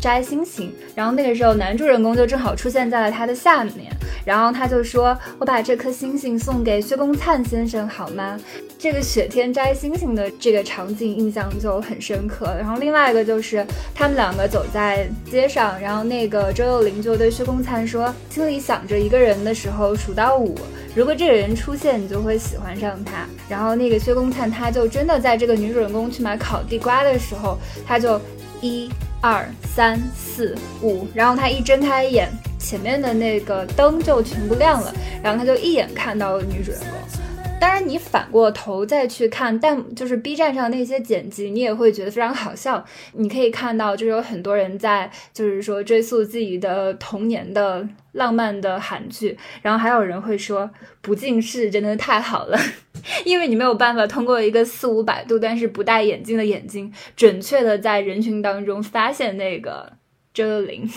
[0.00, 3.92] 摘星星，然后那个时候男主人公就正好出现在了他的下面，
[4.24, 8.38] 然后他就说：“我把这颗星星送给薛公灿先生好吗？”
[8.78, 12.46] 这个雪天摘星星的这个场景印象就很深刻。
[12.58, 20.58] 然后另外一个就是他们两个走在街上，然后那个周幼玲就对薛公灿说：“心里想着一个人的时候数到五，
[20.94, 28.18] 如果这个人出现，你就会喜欢上他。”然后那个薛公灿他就真的在这个女主人公去买烤地瓜的时候，他就
[28.62, 28.88] 一
[29.20, 37.29] 二三四五，然后他一睁开眼，前面的那个灯就全部亮了，然后他就一眼看到了女主人公。
[37.60, 42.82] 当然，你反过头再去看，但就是 B 站上那些剪辑，你也会觉得非常好笑。
[43.12, 50.70] 你可以看到，就是有很多人在，就是说追溯自己的童年的浪漫的韩剧，然后还有人会说
[51.02, 52.58] 不近视真的太好了，
[53.26, 59.92] 因为你没有办法通过一个四五百度但是不戴眼镜的眼睛，准确的在人群当中发现那个
[60.32, 60.90] 周幽灵。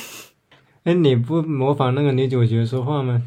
[0.86, 3.21] 哎，你不模仿那个女主角说话吗？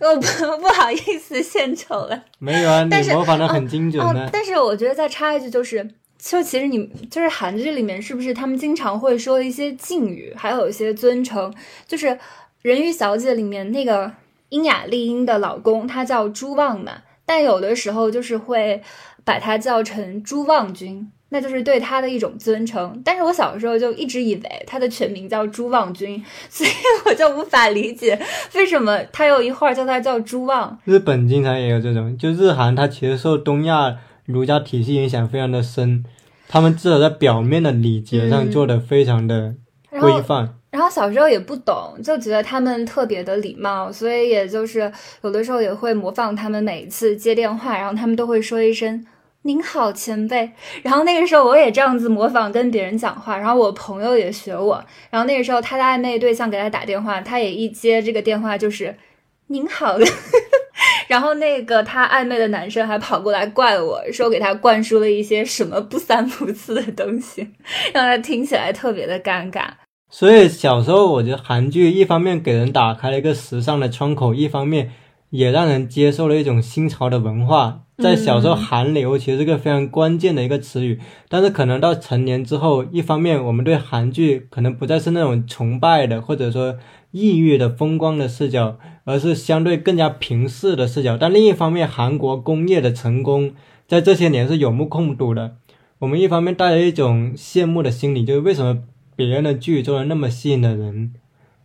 [0.00, 0.22] 我不
[0.62, 4.30] 不好意思献丑了，没有啊，你模仿的很精准的。
[4.32, 5.84] 但是我觉得再插一句，就是
[6.18, 11.52] 就其实你就是韩剧里面是不是他们经常会说一些敬语，还有一些尊称，
[11.88, 12.06] 就是
[12.62, 14.12] 《人鱼小姐》里面那个
[14.50, 16.92] 英雅丽英的老公，他叫朱旺嘛，
[17.24, 18.82] 但有的时候就是会
[19.24, 21.10] 把它叫成朱望君。
[21.34, 26.70] 那就是对他的一种尊称，但是我小时候就一直以为他的全名叫朱望君， 所以
[27.06, 28.20] 我就无法理解
[28.54, 30.78] 为什么他有一会儿叫他叫朱望。
[30.84, 36.04] 日本经常也有这种，就日韩它其实受东亚儒家体系影响非常的深，
[36.48, 39.54] 他们至少在表面的礼节上做的非常的
[39.88, 40.56] 规范。
[40.72, 49.06] 然后小时候也不懂，就觉得他们特别的礼貌，所以也就是有的时候也会模仿他们每一次接电话，然后他们都会说一声。
[49.42, 50.50] 您好，前辈。
[50.82, 54.82] 然后那个时候我也这样子模仿跟别人讲话，然后我朋友也学我。
[55.10, 58.96] 然后那个时候他的暧昧对象给他打电话，他也一接这个电话就是
[59.48, 59.98] “您好”。
[60.00, 60.06] 的
[61.08, 67.46] 然后那个他暧昧的男生还跑过来怪我说给他灌输了一些什么不三不四的东西，
[67.92, 69.64] 让他听起来特别的尴尬。
[70.12, 74.92] 所以小时候我觉得韩剧一方面给人打开了一个时尚的窗口，一方面。
[75.32, 81.00] 也让人接受了一种新潮的文化，在小时候，韩流其实是个非常关键的一个词语。
[81.30, 86.76] 但是可能到成年之后，一方面我们对韩剧可能不再是那种崇拜的或者说
[87.12, 91.16] 异域的风光的视角，而是相对更加平视的视角。
[91.16, 93.54] 但另一方面，韩国工业的成功
[93.88, 95.56] 在这些年是有目共睹的。
[96.00, 98.80] 我们一方面带着一种羡慕的心理，就是为什么
[99.26, 101.10] 别人的剧做的那么吸引的人；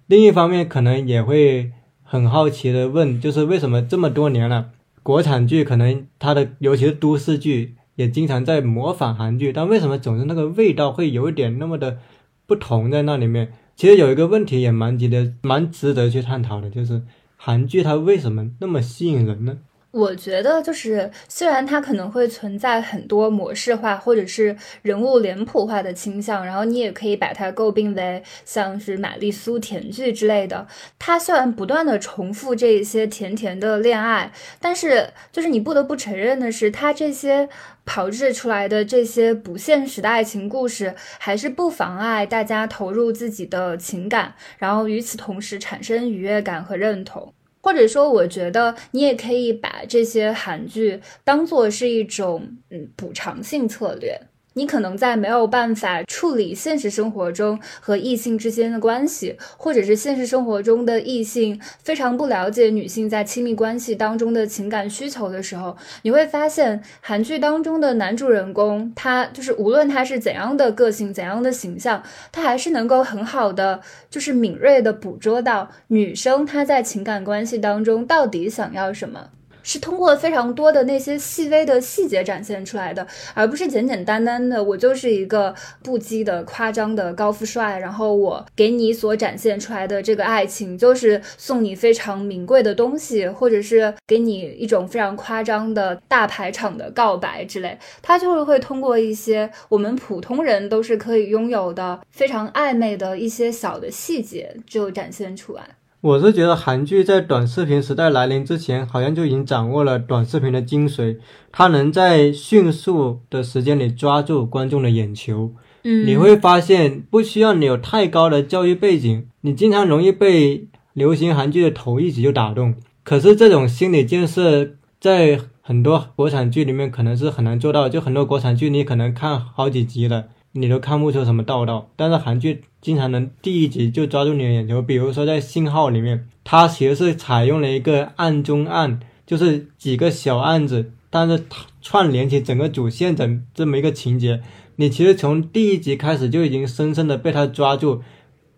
[0.07, 1.71] 另一方面，可能也会。
[2.09, 4.69] 很好奇的问，就是为什么这么多年了，
[5.03, 11.97] 国产剧可能它的，尤其是都市剧，也经常在模仿韩剧，但为什么总是那个味道会有一点那么的
[12.45, 13.51] 不同在那里面？
[13.75, 17.01] 其实有一个问题也蛮值得蛮值得去探讨的，就是
[17.35, 19.57] 韩剧它为什么那么吸引人呢？
[19.97, 30.67] 我觉得就是，虽然它可能会存在很多模式化或者是人物脸谱化的倾向，然后你也可以把它诟病为像是玛丽苏甜剧之类的。
[30.99, 34.31] 它虽然不断的重复这一些甜甜的恋爱，
[34.61, 37.49] 但是就是你不得不承认的是，它这些
[37.83, 47.33] 炮制出来的这些不现实的爱情故事，还是不妨碍大家投入自己的情感，然后与此同时产生愉悦感和认同。
[47.67, 54.17] 或者说，我觉得你也可以把这些韩剧当做是一种嗯补偿性策略。
[54.57, 79.29] 你可能在没有办法处理现实生活中和异性之间的关系，或者是现实生活中的异性非常不了解女性在亲密关系当中的情感需求的时候，你会发现韩剧当中的男主人公，他就是无论他是怎样的个性、怎样的形象，他还是能够很好的，就是敏锐的捕捉到女生她在情感关系当中到底想要什么。
[79.67, 85.53] 是通过非常多的那些细微的细节展现出来的，而不是简简单单的我就是一个
[85.83, 105.76] 不羁的、夸张的高富帅，然后我给你所展现出来的这个爱情就是送你非常名贵的东西，或者是给你一种非常夸张的大排场的告白之类，他就是会通过一些我们普通人都是可以拥有的非常暧昧的一些小的细节就展现出来。
[105.99, 111.17] 我是觉得韩剧在短视频时代来临之前，好像就已经掌握了短视频的精髓。
[111.51, 115.53] 它能在迅速的时间里抓住观众的眼球。
[115.83, 122.75] 嗯，你会发现，不需要你有太高的教育背景，你经常容易被流行韩剧的头一集就打动。
[123.03, 127.89] 可是这种心理建设，在很多国产剧里面可能是很难做到。
[127.89, 131.89] 就很多国产剧，你可能看好几集了，你都看不出什么道道。
[131.95, 141.43] 但是韩剧经常能第一集就抓住你的眼球，比如说在《信号》里面，它其实是采用了一个案中案，就是几个小案子，但是
[141.81, 144.41] 串联起整个主线整这么一个情节。
[144.77, 148.01] 你其实从第一集开始就已经深深的被他抓住，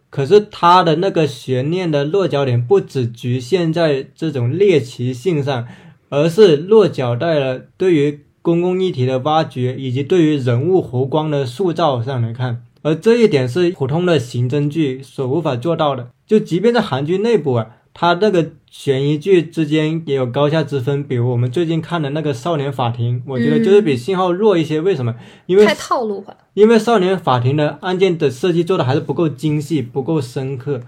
[0.10, 5.65] 可是他的那个悬念的落脚点不只局限在这种猎奇性上，
[6.10, 16.10] 而是落脚在了对于公共议题的挖掘以及对于人物弧光的塑造上来看，而这一点是普通的刑侦剧所无法做到的。
[16.25, 17.67] 就即便在韩剧内部啊。
[17.91, 24.80] 它那个悬疑剧之间也有高下之分，比如我们最近看的那个《少年法庭》，我觉得就是比《信号》弱一些。
[24.80, 25.13] 为什么？
[25.47, 26.34] 因为太套路化。
[26.54, 30.80] 因为《少年法庭》的案件的设计做的还是不够精细、不够深刻，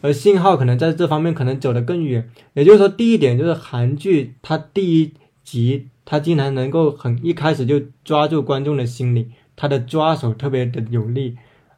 [0.00, 2.30] 而《信号》可能在这方面可能走得更远。
[2.52, 11.36] 也就是说，第一点就是韩剧它第一集他经常能够很一开始就抓住观众的心理，他的抓手特别的有力。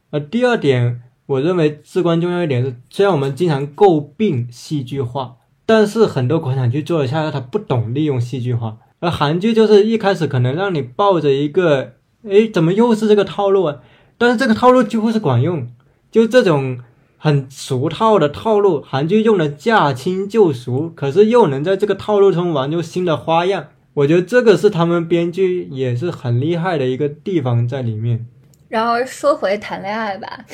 [0.09, 1.01] 而第二点。
[1.25, 11.93] 我认为至关重要一点是，虽然我们经常诟病戏剧化，但是很多国产剧做的恰恰他不懂利用戏剧化，而韩剧就是一开始可能让你抱着一个，
[12.27, 13.77] 哎，怎么又是这个套路啊？
[14.17, 15.65] 但是这个套路几乎是管用，
[16.11, 16.77] 就这种
[17.17, 28.25] 很俗套的套路，韩剧用的驾轻就熟，可是又能在这个套路中玩出新的花样，我觉得这个是他们编剧也是很厉害的一个地方在里面。
[28.67, 30.45] 然后说回谈恋爱吧。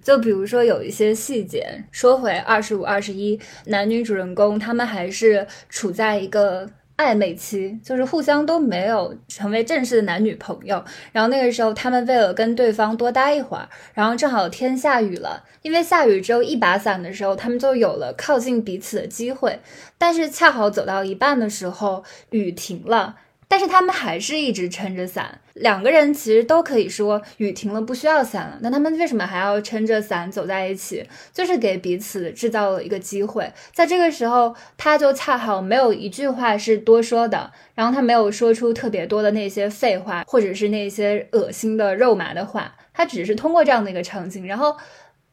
[0.00, 6.66] 就比如说有一些细节，说回二十五、二十一，男女主人公他们还是处在一个
[6.98, 10.84] 暧昧期，就是互相都没有成为正式的男女朋友。
[11.12, 19.60] 然后那个时候，他们为了跟对方多待一会儿，然后正好天下雨了，因为下雨只有一把伞的时候，他们就有了靠近彼此的机会。
[19.96, 23.16] 但是恰好走到一半的时候，雨停了。
[23.50, 28.58] 但是他们还是一直撑着伞，两个人其实都可以说雨停了不需要伞了。
[28.60, 31.06] 那他们为什么还要撑着伞走在一起？
[31.32, 33.52] 就是给彼此制造了一个机会。
[33.72, 44.76] 在这个时候，他就恰好没有一句话是多说的，然后他没有说出特别多的那些废话，或者是那些恶心的肉麻的话，他只是通过这样的一个场景，然后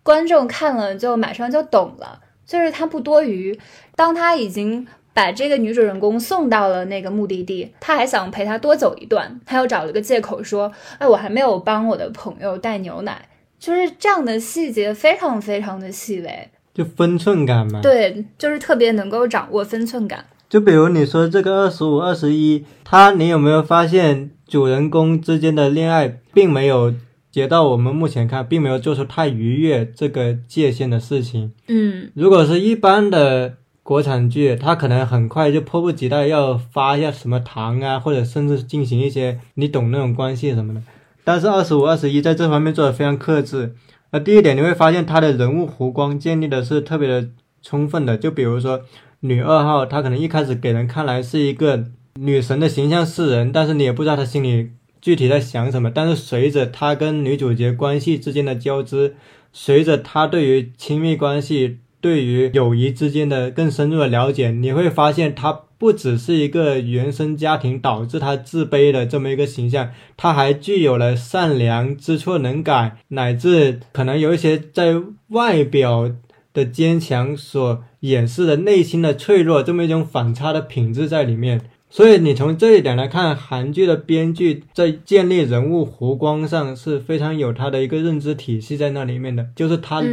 [0.03, 3.59] 观众看了就马上就懂了，就是他不多余。
[3.95, 4.87] 当他已经。
[5.15, 17.79] 把这个女主人公送到了那个目的地，他还想陪她多走一段，他又找了个借口说：“哎，我还没有帮我的朋友带牛奶。”就是这样的细节，非常非常的细微，就分寸感嘛。
[17.81, 20.25] 对，就是特别能够掌握分寸感。
[20.49, 26.93] 就比如你说这个二十五、二十一，他你有没有发现主人公之间的恋爱，并没有
[27.31, 31.53] 截到我们目前看，并没有做出太逾越这个界限的事情。
[31.69, 33.53] 嗯，如果是一般的。
[33.85, 40.81] 国产剧，它可能很快就迫不及待要发一下什么糖啊，或者甚至进行一些你懂那种关系什么的。
[41.23, 43.75] 但是二十五、二十一在这方面做的非常克制。
[44.09, 47.29] 那第一点，你会发现他的人物弧光建立的是特别的
[47.61, 48.17] 充分的。
[48.17, 48.81] 就比如说
[49.19, 55.91] 女二号，她可能一开始给人看来是一个女神的形象示人，但是你也不知道她心里具体在想什么。
[55.91, 59.15] 但是随着她跟女主角关系之间的交织，
[59.53, 61.77] 随着她对于亲密关系。
[62.05, 76.11] 对于友谊之间的更深入的了解，你会发现他不只是一个原生家庭导致他自卑的这么一个形象，他还具有了善良、知错能改，乃至可能有一些在外表
[76.53, 81.59] 的坚强所掩饰的内心的脆弱，这么一种反差的品质在里面。
[81.95, 90.03] 所以你从这一点来看，韩剧的编剧在建立人物弧光上是非常有他的一个认知体系在那里面的，就是他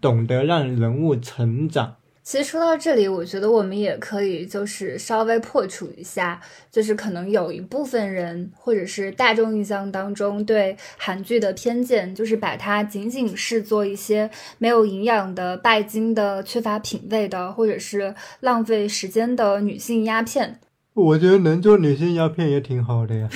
[0.00, 1.94] 懂得让人物成长。
[2.24, 6.40] 其实说到这里，我觉得我们也可以就是稍微破除一下，
[6.72, 20.58] 就是可能有一部分人或者是大众印象当中对韩剧的偏见，就是把它仅仅视作一些没有营养的、拜金的、缺乏品味的，或者是浪费时间的女性鸦片。
[20.98, 23.28] 我觉得能做女性鸦片也挺好的呀，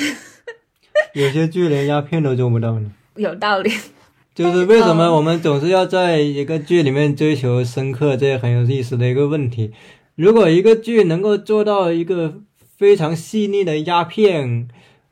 [1.15, 2.91] 有些剧连鸦片都做不到呢。
[3.17, 3.71] 有道理。
[4.35, 9.73] 就是为什么我们总是要在一个剧里面追求深刻，这也很有意思的一个问题。
[10.15, 12.41] 如果一个剧能够做到一个
[12.79, 14.69] 非常细腻的鸦片，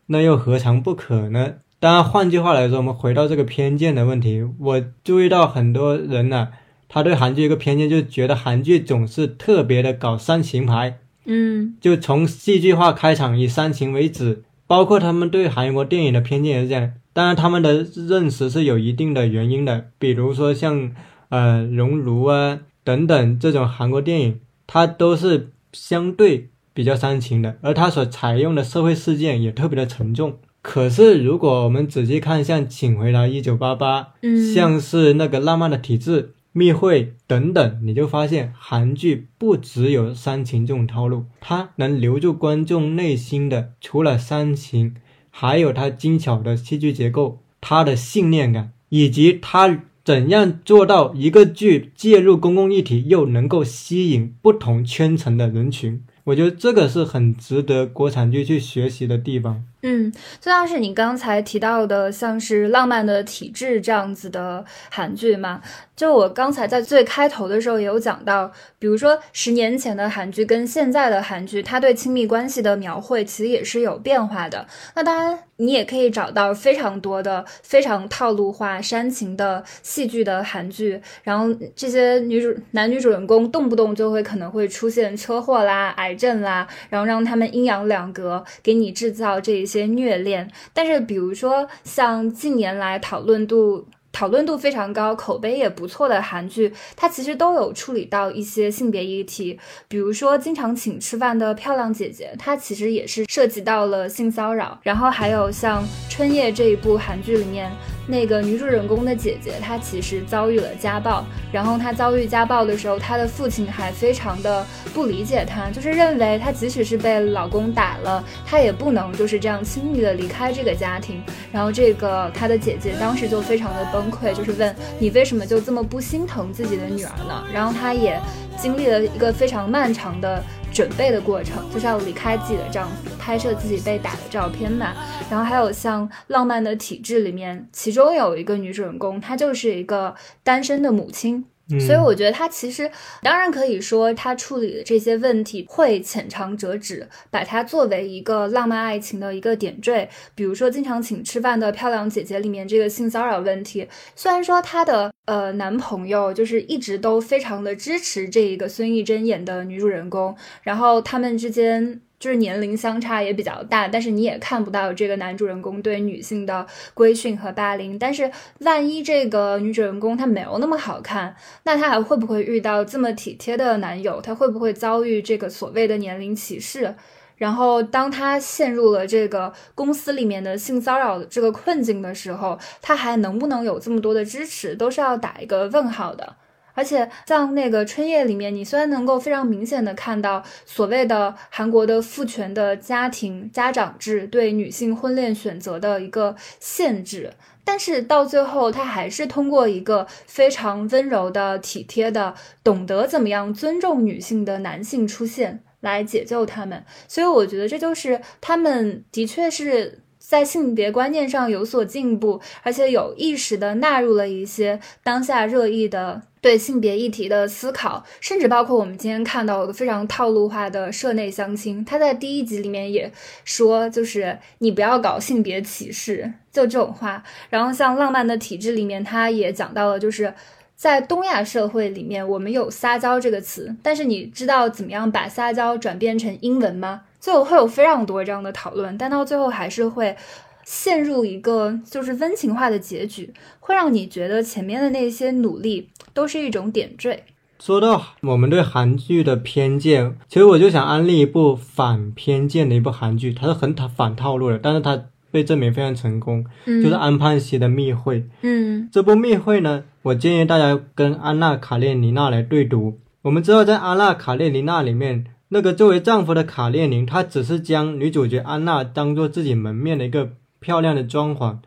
[0.07, 1.57] 那又何尝不可呢？
[1.79, 6.49] 当然，换句话来说，我们回到这个偏见的问题，我注意到很多人呢，
[6.89, 10.99] 他对韩剧一个偏见，就觉得韩剧总是特别的搞煽情牌。
[11.25, 16.93] 嗯，就从戏剧化开场以煽情为止，包括他们对韩国电影的偏见也是这样。
[17.13, 20.93] 当然，他们的认识是有一定的原因的，比如说像
[21.29, 30.39] 呃《熔炉》啊等等这种韩国电影，它都是相对比较煽情的，而它所采用的社会事件也特别的沉重。
[30.63, 36.23] 可是如果我们仔细看，像《请回答一九八八》，嗯，像是那个《浪漫的体质》。
[36.53, 44.95] 密会等等，你就发现韩剧不只有煽情这种套路，它能留住观众内心的，除了煽情，
[45.31, 56.03] 还有它精巧的戏剧结构，它的信念感，以及它怎样做到一个剧介入公共议题又能够吸引不同圈层的人群。
[56.25, 59.65] 我觉得这个是很值得国产剧去学习的地方。
[59.83, 65.63] 嗯，就像是你刚才提到的，像是《浪漫的体质》这样子的韩剧嘛。
[65.97, 74.67] 就我刚才在最开头的时候也有讲到，比如说十年前的韩剧跟现在的韩剧，它对亲密关系的描绘其实也是有变化的。
[74.95, 90.51] 那当然，你也可以找到非常多的非常套路化、煽情的戏剧的韩剧，然后这些女主男女主人公动不动就会可能会出现车祸啦、癌症啦，然后让他们阴阳两隔，给你制造这一些虐恋。
[90.75, 93.87] 但是，比如说像近年来讨论度。
[94.13, 99.57] 讨论度非常高、口碑也不错的韩剧，它其实都有处理到一些性别议题，
[99.87, 104.77] 比如说经常请吃饭的漂亮姐姐，它其实也是涉及到了性骚扰。
[104.83, 107.71] 然后还有像《春夜》这一部韩剧里面。
[108.11, 121.23] 那个女主人公的姐姐，她其实遭遇了家暴，然后她遭遇家暴的时候，她的父亲还非常的不理解她，就是认为她即使是被老公打了，她也不能就是这样轻易的离开这个家庭。
[121.53, 127.45] 然后这个她的姐姐当时就非常的崩溃，就是问你为什么就这么不心疼自己的女儿呢？
[127.55, 128.21] 然后她也
[128.59, 130.43] 经历了一个非常漫长的。
[130.73, 134.95] 准备的过程就是要离开自己的丈夫，拍摄自己被打的照片嘛。
[135.31, 141.45] 然后还有像《浪漫的体质》里面，其中有一个女主人公，她就是一个单身的母亲。
[141.79, 142.91] 所以我觉得他其实
[143.23, 150.09] 当然可以说，他处理的这些问题会浅尝辄止，把它作为一个浪漫爱情的一个点缀。
[150.35, 162.01] 比如说，经常请吃饭的漂亮姐姐里面这个性骚扰问题，虽然说她的呃男朋友就是一直都非常的支持这一个孙艺珍演的女主人公，然后他们之间。
[162.21, 167.99] 就是年龄相差也比较大，但是你也看不到这个男主人公对女性的规训和霸凌。
[167.99, 174.21] 但是万一这个女主人公她没有那么好看，那她还会不会遇到这么体贴的男友？
[174.21, 176.95] 她会不会遭遇这个所谓的年龄歧视？
[177.37, 184.77] 然后当她陷入了这个公司里面的性骚扰的这个困境的时候，她还能不能有这么多的支持？
[184.77, 186.37] 都是要打一个问号的。
[186.81, 197.35] 而且像那个春夜里面，你虽然能够非常明显的看到所谓的韩国的父权的家庭家长制对女性婚恋选择的一个限制，
[197.67, 206.83] 但是到最后，他还是通过一个非常温柔的、体贴的、懂得怎么样尊重女性的男性出现来解救他们。
[207.07, 210.01] 所以我觉得这就是他们的确是。
[210.31, 221.85] 在性别观念上有所进步，而且有意识的纳入了一些当下热议的对性别议题的思考，甚至包括我们今天看到的非常套路化的社内相亲。
[221.85, 223.13] 他在第一集里面也
[223.45, 227.25] 说，就是你不要搞性别歧视，就这种话。
[227.49, 230.33] 然后像《浪漫的体质》里面，他也讲到了，就是
[230.77, 237.01] 在东亚社会里面，我们有撒娇这个词，但是你知道怎么样把撒娇转变成英文吗？
[237.21, 240.17] 最后会有非常多这样的讨论，但到最后还是会
[240.65, 247.25] 陷入一个就是温情化的结局，会让你觉得前面的那些努力都是一种点缀。
[247.59, 254.99] 说到我们对韩剧的偏见，其实我就想安利一部反偏见的一部韩剧，它是很反套路的，但是它
[255.31, 258.21] 被证明非常成功，就是安盼熙的《密会》。
[258.41, 262.99] 嗯，这部《密会》呢，我建议大家跟安娜卡列尼娜来对读。
[263.23, 265.27] 我们知道，在安娜卡列尼娜里面。
[265.53, 270.31] 那个作为丈夫的卡列宁，他只是将女主角安娜当做自己门面的一个
[270.61, 271.59] 漂亮的装潢，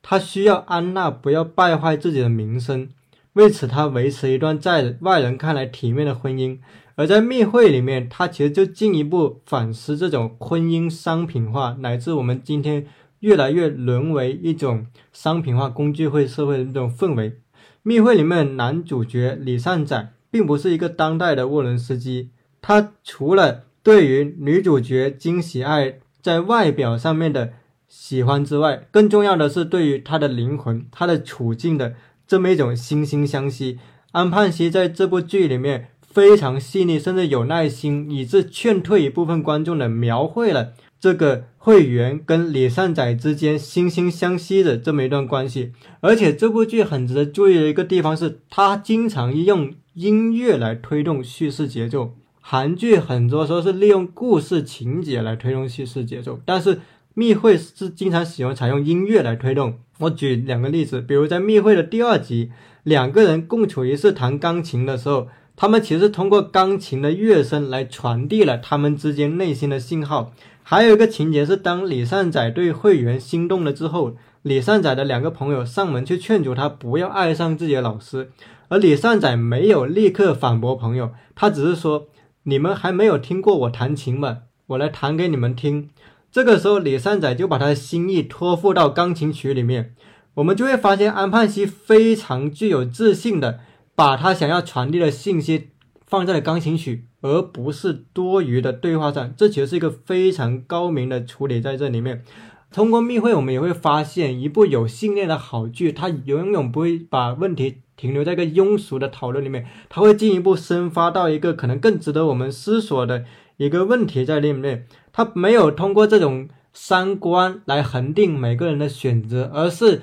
[0.00, 2.88] 他需要安娜不要败坏自己的名声，
[3.32, 6.58] 为此他维持一段在外人看来体面的婚姻。
[6.94, 12.86] 而在密会里面，他其实就进一步反思这种婚姻商品化，乃至我们今天
[13.20, 17.40] 越来越沦为一种商品化工具会社会的那种氛围。
[17.82, 22.30] 密会里面男主角李善宰并不是一个当代的沃伦斯基。
[22.62, 27.52] 他除了对于女主角金喜爱在外表上面的
[27.88, 31.94] 喜欢之外，更重要的是对于她的灵魂、她的处境的
[32.26, 33.78] 这么一种惺惺相惜。
[34.12, 45.72] 安盼熙在这部剧里面非常细腻，甚至有耐心，以致劝退一部分观众的描绘了这个会员跟李善宰之间惺惺相惜的这么一段关系。
[46.00, 52.14] 而且这部剧很值得注意的一个地方是，他经常用音乐来推动叙事节奏。
[52.44, 56.80] 韩剧很多时候是利用故事情节来推动叙事节奏，但是
[57.14, 59.78] 密会是经常喜欢采用音乐来推动。
[60.00, 62.50] 我举两个例子，比如在密会的第二集，
[62.82, 70.32] 两个人共处一室弹钢琴的时候，他们其实通过钢琴的乐声来传递了他们之间内心的信号。
[70.64, 78.30] 还有一个情节是，当李善宰对会员心动了之后，李善宰的两个朋友上门去劝阻他不要爱上自己的老师，
[78.68, 82.08] 而李善宰没有立刻反驳朋友，他只是说
[82.44, 84.42] ：“你们还没有听过我弹琴吗？
[84.68, 85.90] 我来弹给你们听。”
[86.32, 89.94] 这个时候，李善宰就把他的心意托付到钢琴曲里面，
[90.34, 93.60] 我们就会发现安盼西非常具有自信的
[93.94, 95.68] 把他想要传递的信息
[96.06, 99.34] 放在了钢琴曲，而不是多余的对话上。
[99.36, 102.24] 这其实是一个非常高明的处理，在这里面，
[102.72, 113.24] 通过密会，我们也会发现，一部有信念的好剧，它永远不会把问题停留在一个庸俗的讨论里面，它会进一步深发到一个可能更值得我们思索的
[113.58, 114.86] 一个问题在里面。
[115.12, 120.02] 他没有通过这种三观来恒定每个人的选择，而是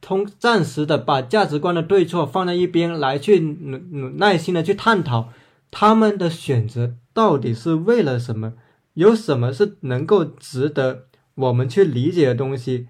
[0.00, 5.28] 通暂时的把价值观的对错放在一边，来去努努耐心的去探讨
[5.70, 8.54] 他们的选择到底是为了什么，
[8.94, 12.88] 有什么是能够值得我们去理解的东西。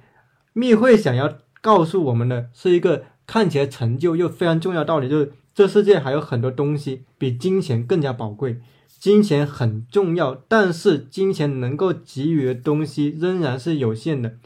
[0.55, 8.61] 密会想要告诉我们的是一个看起来陈旧又非常重要的道理，就是这世界还有很多东西比金钱更加宝贵。
[8.99, 14.37] 金钱很重要，但是金钱能够给予的东西仍然是有限的。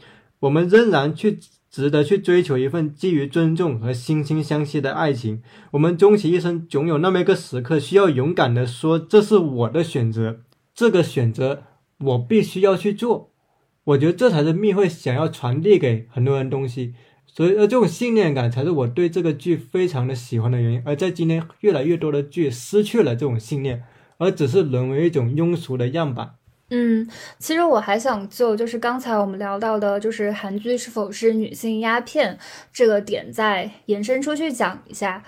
[0.41, 1.39] 我们仍然去
[1.69, 5.41] 值得去追求一份基于尊重和惺惺相惜的爱情。
[5.71, 10.41] 我们终其一生，总有那么一个时刻，需要勇敢的说：“这是我的选择，
[10.75, 11.63] 这个选择
[11.99, 13.30] 我必须要去做。”
[13.83, 16.93] 我觉得这才是密会想要传递给很多人东西。
[17.25, 20.83] 所以，而这种信念感才是我对这个剧非常的喜欢的原因。
[20.85, 23.83] 而在今天，越来越多的剧失去了这种信念。
[24.17, 26.35] 而只是沦为一种庸俗的样板。
[26.69, 27.09] 嗯，
[27.39, 32.37] 其实我还想就就是刚才我们聊到的，就是韩剧是否是女性鸦片
[32.71, 35.23] 这个点再延伸出去讲一下。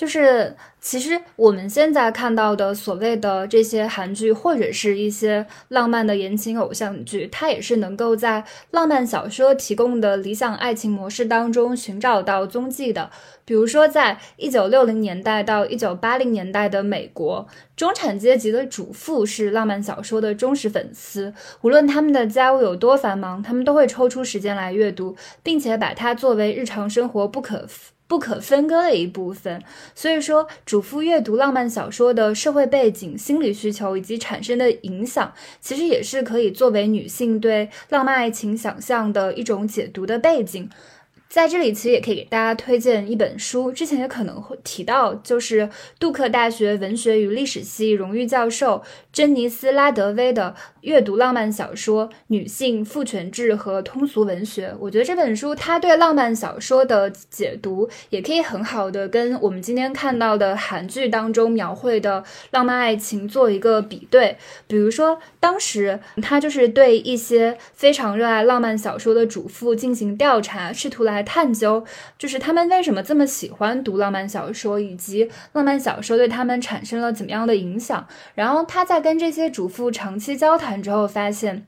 [0.00, 13.10] 就是，其实我们现在看到的所谓的这些韩剧，或者是一些浪漫的言情偶像剧，它也是能够在浪漫小说提供的理想爱情模式当中寻找到踪迹的。
[13.44, 17.46] 比如说，在一九六零年代到一九八零年代的美国，
[17.76, 27.66] 中产阶级的主妇是浪漫小说的忠实粉丝，无论他们的家务有多繁忙，他们都会抽出时间来阅读，并且把它作为日常生活不可。
[28.10, 29.62] 不可分割的一部分。
[29.94, 40.68] 所以说，主妇阅读浪漫小说的社会背景、心理需求以及产生的影响，其实也是可以作为女性对浪漫爱情想象的一种解读的背景。
[41.30, 45.70] 在这里，其实也可以给大家推荐一本书，之前也可能会提到，就是
[46.00, 54.70] 杜克大学文学与历史系荣誉教授珍妮斯拉德威的《阅读浪漫小说：女性父权制和通俗文学》。
[54.80, 64.36] 我觉得这本书它对浪漫小说的解读，也可以很好的跟我们今天看到的韩剧当中描绘的浪漫爱情做一个比对。
[64.66, 71.19] 比如说，当时他就是对一些非常热爱浪漫小说的主妇进行调查，试图来。
[71.22, 71.84] 探究
[72.18, 78.06] 就是他们为什么这么喜欢读浪漫小说，以及浪漫小说对他们产生了怎么样的影响。
[78.34, 81.66] 然后他在跟这些主妇长期交谈之后，发现。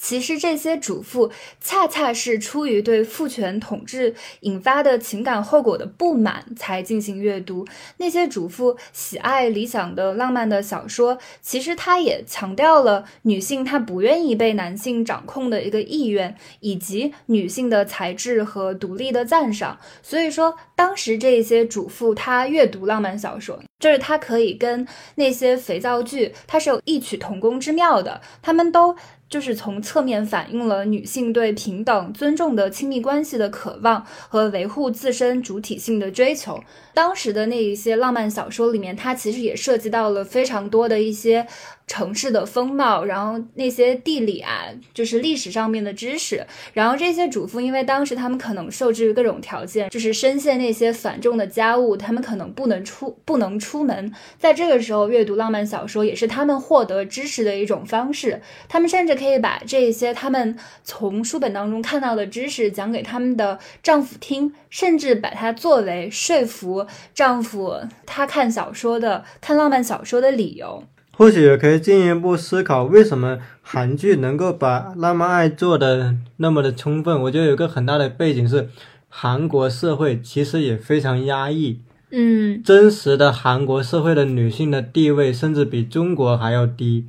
[0.00, 1.30] 其实这些主妇
[1.60, 7.66] 恰恰是出于对父权统治引发的情感后果的不满才进行阅读。
[7.96, 19.78] 那些主妇喜爱理想的浪漫的小说，其实她也强调了女性她不愿意被男性掌控的一个意愿，以及女性的才智和独立的赞赏。
[20.02, 24.86] 所以说，当时这些主妇她阅读浪漫小说，就是她可以跟
[25.16, 28.20] 那些肥皂剧，它是有异曲同工之妙的。
[28.40, 28.96] 他们都。
[29.28, 36.62] 就是从侧面反映了女性对平等、尊重的亲密关系的渴望和维护自身主体性的追求。
[36.94, 41.46] 当时的那一些浪漫小说里面，它其实也涉及到了非常多的一些。
[41.88, 58.40] 城市的风貌，然后那些地理啊，就是历史上面的知识，然后这些主妇，因为当时他们可能受制于各种条件，就是深陷那些繁重的家务，他们可能不能出不能出门，在这个时候阅读浪漫小说也是他们获得知识的一种方式。
[58.68, 67.74] 他们甚至可以把这些他们从书本当中看到的知识讲给他们的丈夫听，甚至把它作为说服丈夫
[68.04, 70.84] 他看小说的看浪漫小说的理由。
[71.18, 77.20] 或许也可以进一步思考，为什么韩剧能够把浪漫爱做的那么的充分？
[77.22, 78.68] 我觉得有个很大的背景是，
[79.08, 81.80] 韩国社会其实也非常压抑。
[82.12, 87.08] 嗯，真实的韩国社会的女性的地位甚至比中国还要低。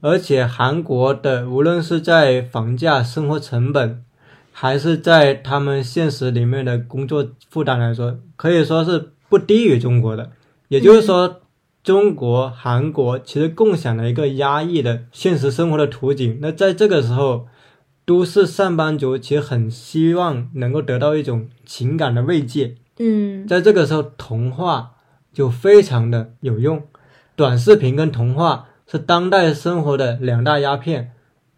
[0.00, 4.02] 而且韩国的无论是在房价、生活成本，
[4.50, 10.30] 还是在他们现实里面的工作负担来说，可以说是不低于中国的。
[10.68, 11.41] 也就是说，
[11.82, 16.38] 中国、韩国其实共享了一个压抑的现实生活的图景。
[16.40, 17.48] 那在这个时候，
[18.04, 22.76] 都市上班族其实很希望能够得到一种情感的慰藉。
[22.98, 24.92] 嗯，在这个时候，童话
[25.32, 26.82] 就非常的有用。
[27.34, 31.10] 短视频跟童话是当代生活的两大鸦片，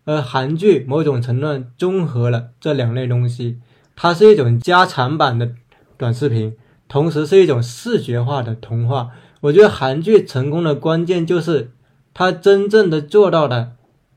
[0.06, 3.58] 而韩剧某种程度上综合了这两类东西。
[3.94, 5.50] 它是一种加长版的
[5.98, 6.56] 短视频，
[6.88, 9.10] 同时是一种视觉化的童话。
[9.44, 11.70] 我觉得韩剧成功的关键就是
[12.14, 13.72] 它真正的做到了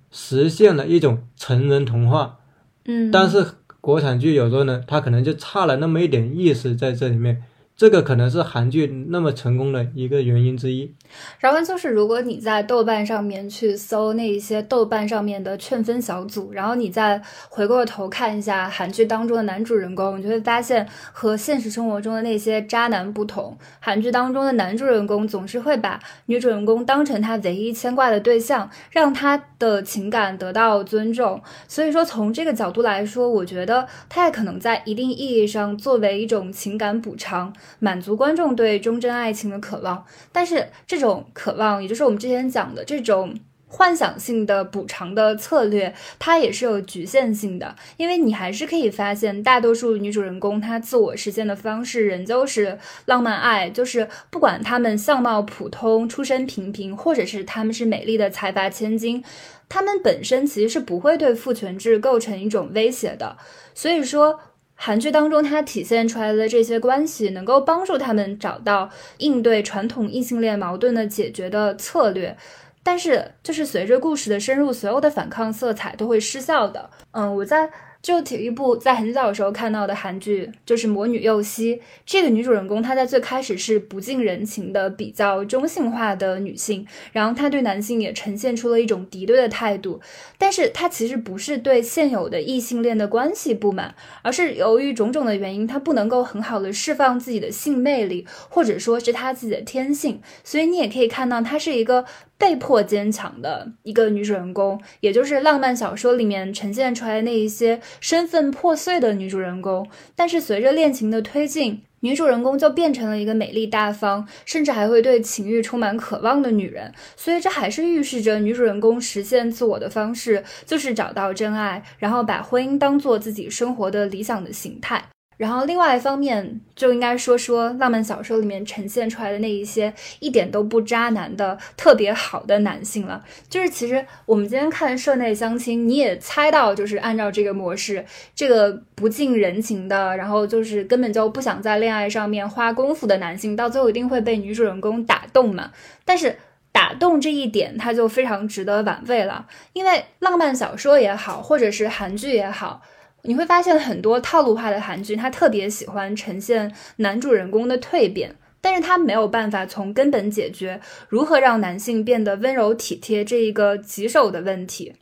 [0.10, 2.40] 实现了一种成人童话。
[2.86, 3.46] 嗯，但是
[3.82, 7.44] 国产剧有时候呢，它可能就差了那么一点意思在这里面，
[7.78, 10.92] 这个可能是韩剧那么成功的一个原因之一。
[11.40, 23.56] 然后就是，如果你在豆瓣上面去搜那一些豆瓣上面的劝分小组，然后你再回过头看一下韩剧当中的男主人公，你就会发现和现实生活中的那些渣男不同。
[23.80, 31.40] 韩剧当中的男主人公总是会把女主人公当成他唯一牵挂的对象，让他的情感得到尊重。
[31.68, 40.06] 所以说，从这个角度来说，我觉得他也可能在一定意义上作为一种情感补偿，满足观众对忠贞爱情的渴望。
[40.32, 43.38] 但是这种渴望，也就是我们之前讲的这种
[43.70, 47.76] 幻想性的补偿的策略，它也是有局限性的。
[47.98, 59.22] 因为你还是可以发现，大多数女主人公她自我实现的方式仍旧是浪漫爱，就是不管她们相貌普通、出身平平，或者是她们是美丽的财阀千金，
[59.68, 63.38] 她们本身其实是不会对父权制构成一种威胁的。
[63.74, 64.40] 所以说。
[64.80, 72.38] 韩剧当中，它体现出来的这些关系，能够帮助他们找到应对传统异性恋矛盾的解决的策略。
[72.84, 76.90] 但是，就是随着故事的深入，所有的反抗色彩都会失效的。
[77.12, 77.70] 嗯，我在。
[78.08, 81.76] 就体育部在很早的时候看到的韩剧，就是《魔女幼熙》。
[82.06, 90.00] 这个女主人公她在最开始是不近人情的、比较中性化的女性，然后她对男性也呈现出了一种敌对的态度。
[90.38, 100.22] 但是她其实不是对现有的异性恋的关系不满，而是由于种种的原因，她不能够很好的释放自己的性魅力，或者说是她自己的天性。
[100.46, 102.06] 所以你也可以看到，她是一个。
[102.38, 109.88] 被迫坚强的一个女主人公，也就是浪漫小说里面呈现出来那一些身份破碎的女主人公。
[110.16, 116.94] 但是随着恋情的推进，女主人公就变成了一个美丽大方，甚至还会对情欲充满渴望的女人。
[117.16, 125.04] 所以这还是预示着女主人公实现自我的方式就是找到真爱，然后把婚姻当做自己生活的理想的形态。
[125.38, 133.24] 然后，另外一方面，就应该说说浪漫小说里面呈现出来的那一些一点都不渣男的特别好的男性了。
[133.48, 145.72] 就是其实我们今天看社内相亲，你也猜到，就是按照这个模式，这个不近人情的，然后就是根本就不想在恋爱上面花功夫的男性，到最后一定会被女主人公打动嘛。
[146.04, 146.36] 但是
[146.72, 152.82] 打动这一点，他就非常值得玩味了，因为浪漫小说也好，或者是韩剧也好。
[153.28, 164.94] 你会发现很多套路化的韩剧，它特别喜欢呈现男主人公的蜕变，但是它没有办法从根本解决如何让男性变得温柔体贴这一个棘手的问题。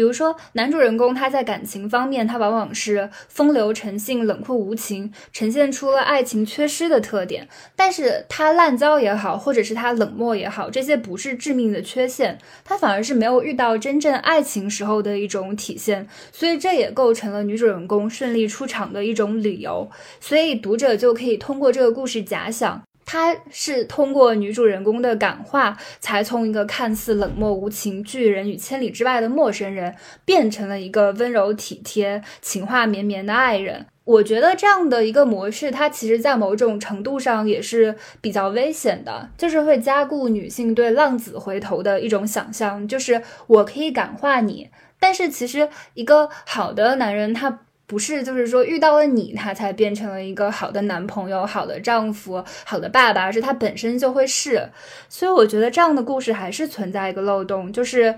[0.00, 7.46] 比如说，男主人公他在感情方面，他往往是风流成性、冷酷无情，呈现出了爱情缺失的特点。
[7.76, 16.08] 但是他滥交也好，或者是他冷漠也好，这些不是致命的缺陷，他反而是没有遇到真正爱情时候的一种体现。
[16.32, 19.90] 所以这也构成了女主人公顺利出场的一种理由。
[20.18, 22.82] 所以读者就可以通过这个故事假想。
[23.12, 29.92] 他是通过女主人公的感化，才从一个看似冷漠无情巨人与千里之外的陌生人，
[30.24, 33.84] 变成了一个温柔体贴、情话绵绵的爱人。
[34.04, 47.58] 我觉得这样的一个模式，它其实在某种程度上也是比较危险的，就是会加固女性对浪子回头的一种想象，就是我可以感化你，但是其实一个好的男人他。
[47.90, 54.70] 不是，就是说遇到了你，他才变成了一个好的男朋友、好的丈夫、好的爸爸，而是他本身就会是。
[55.08, 58.14] 所以我觉得这样的故事还是存在一个漏洞，就是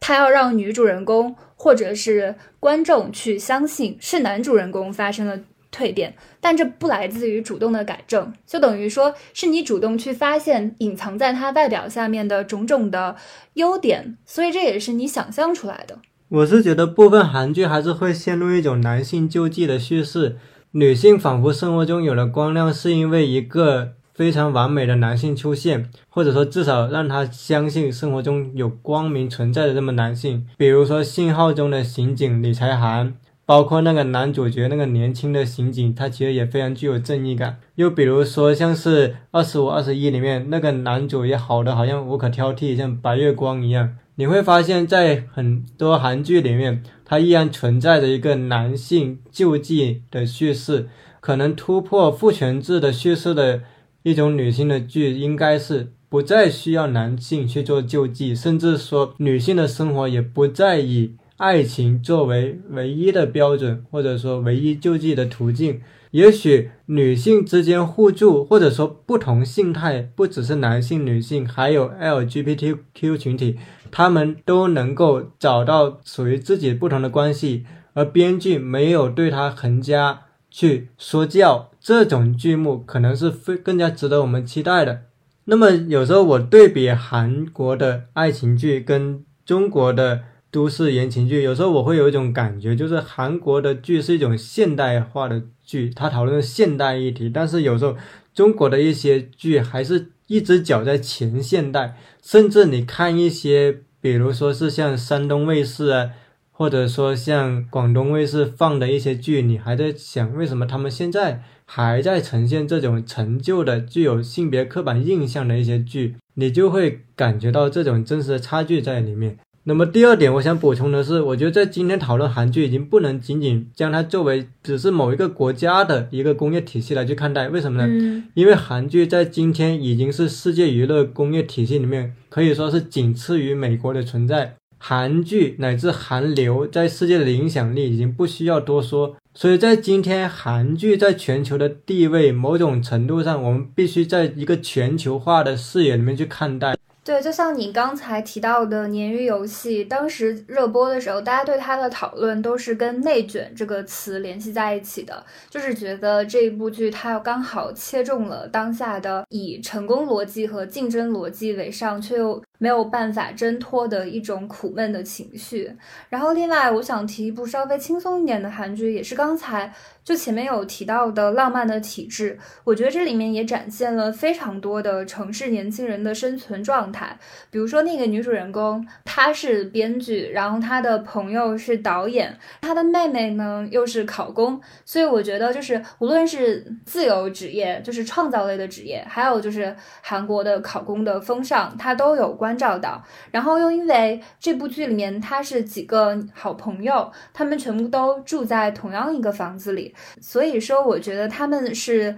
[0.00, 5.38] 他要让女主人公或者是观众去相信是男主人公发生了
[5.70, 13.16] 蜕变，但这不来自于主动的改正，就等于说是你主动去发现隐藏在他外表下面的种种的
[13.52, 15.98] 优点，所以这也是你想象出来的。
[16.30, 20.36] 我是觉得部分韩剧还是会陷入一种男性救济的叙事，
[20.70, 33.14] 女性仿佛生活中有了光亮，是因为一个非常完美的男性出现，或者说至少让他相信生活中有光明存在的这么男性，比如说信号中的刑警李才涵。
[33.44, 37.58] 包括那个男主角那个年轻的刑警，他其实也非常具有正义感。
[37.74, 43.96] 又比如说，像是《二十五二十一》里面那个男主也好的好像无可挑剔，像白月光一样。
[44.20, 50.90] 你会发现在很多韩剧里面，它依然存在着一个男性救济的叙事。
[51.20, 53.62] 可能突破父权制的叙事的
[54.02, 61.14] 一种女性的剧，应该是不再需要男性去做救济，甚至说女性的生活也不再以。
[61.38, 73.56] 爱情作为唯一的标准，或者说唯一救济的途径，也许女性之间互助，或者说不同性态，不只是男性、女性，还有 LGBTQ 群体，
[73.90, 77.64] 他们都能够找到属于自己不同的关系，
[77.94, 85.02] 而编剧没有对他横加去说教，这种剧目可能是非更加值得我们期待的。
[85.44, 90.20] 那么有时候我对比韩国的爱情剧跟中国的。
[90.52, 97.94] 都市言情剧，有时候我会有一种感觉，就是韩国的剧是一种现代化的剧，它讨论现代议题，但是有时候
[98.34, 106.10] 中国的一些剧还是一只脚在前现代，甚至你看一些，比如说是像山东卫视啊，
[106.52, 119.38] 或者说像广东卫视放的一些剧，你还在想为什么他们现在还在呈现这种陈旧的、具有性别刻板印象的一些剧，你就会感觉到这种真实的差距在里面。
[119.70, 127.48] 那么第二点，我想补充的是，我觉得在今天讨论韩剧，已经不能仅仅将它作为只是某一个国家的一个工业体系来去看待。
[127.48, 128.24] 为什么呢？
[128.34, 134.56] 因为韩剧在今天已经是世界娱乐工业体系里面可以说是仅次于美国的存在。
[134.76, 139.14] 韩剧乃至韩流在世界的影响力已经不需要多说。
[139.34, 146.76] 所以在今天，韩剧在全球的地位，某种程度上，我们必须在一个全球化的视野里面去看待。
[147.02, 162.42] 对，就像你刚才提到的《鲶鱼游戏》，当时热播的时候，大家对它的讨论都是跟“内卷”这个词联系在一起的，就是觉得这一部剧它刚好切中了当下的以成功逻辑和竞争逻辑为上，却又。
[162.60, 165.74] 没有办法挣脱的一种苦闷的情绪。
[166.10, 169.72] 然后，另外我想提一部稍微轻松一点的韩剧，也是刚才
[170.04, 172.38] 就前面有提到的《浪漫的体质》。
[172.64, 177.18] 我觉得这里面也展现了非常多的城市年轻人的生存状态。
[177.50, 184.60] 比如说，那个女主人公她是编剧，然后她的朋友是导演，她的妹妹呢又是考公。
[184.84, 192.49] 所以我觉得，就是无论是自由职业，就是创造类的职业，还有就是韩国的考公的风尚，它都有关。
[192.50, 202.16] 关照到，然后又因为这部剧里面他是几个好朋友，他们全部都住在同样一个房子里，所以说我觉得他们是。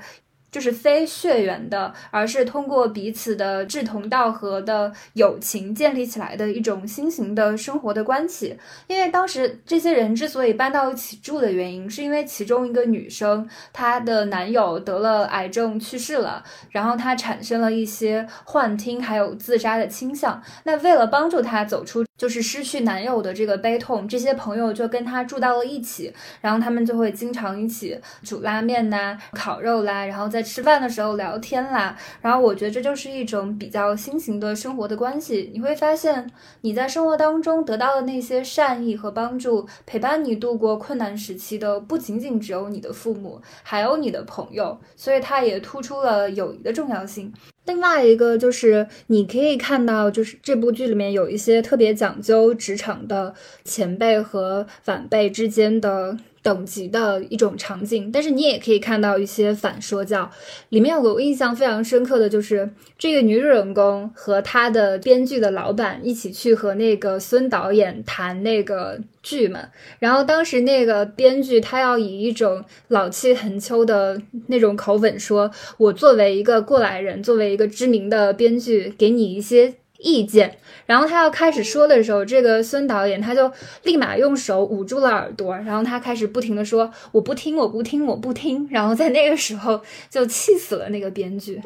[0.53, 8.57] 就是非血缘的，而是通过彼此的志同道合的友情建立起来的一种新型的生活的关系。
[8.87, 20.43] 因为当时这些人之所以搬到一起住的原因，是因为其中一个女生她的男友得了癌症去世了，然后她产生了一些幻听，还有自杀的倾向。
[20.65, 30.41] 那为了帮助她走出就是失去男友的这个悲痛，这些朋友就跟他住到了一起，然后他们就会经常一起煮拉面呐、烤肉啦，然后在。
[30.53, 35.51] 吃饭的时候聊天啦，然后我觉得这就是一种比较新型的生活的关系。
[35.55, 47.33] 你会发现你在生活当中得到的那些善意和帮助，陪伴你度过困难时期的不仅仅只有你的父母，还有你的朋友，所以它也突出了友谊的重要性。
[47.65, 53.35] 另外一个就是你可以看到，就是这部剧里面有一些特别讲究职场的
[53.65, 56.19] 前辈和晚辈之间的。
[56.43, 60.30] 等级的一种场景，但是你也可以看到一些反说教。
[60.70, 62.68] 里面有个我印象非常深刻的就是，
[62.99, 69.61] 这个女主人公和她的编剧的老板一起去和那个孙导演谈那个剧嘛。
[70.01, 83.51] 然后当时那个编剧他要以一种老气横秋的那种口吻说：“我作为一个过来人，作为一个知名的编剧，给你一些。”意见，然后他要开始说的时候，这个孙导演他就
[83.85, 89.81] 立马用手捂住了耳朵，然后他开始不停的说：“我不听，我不听，我不听。”然后在那个时候
[90.11, 91.63] 就气死了那个编剧。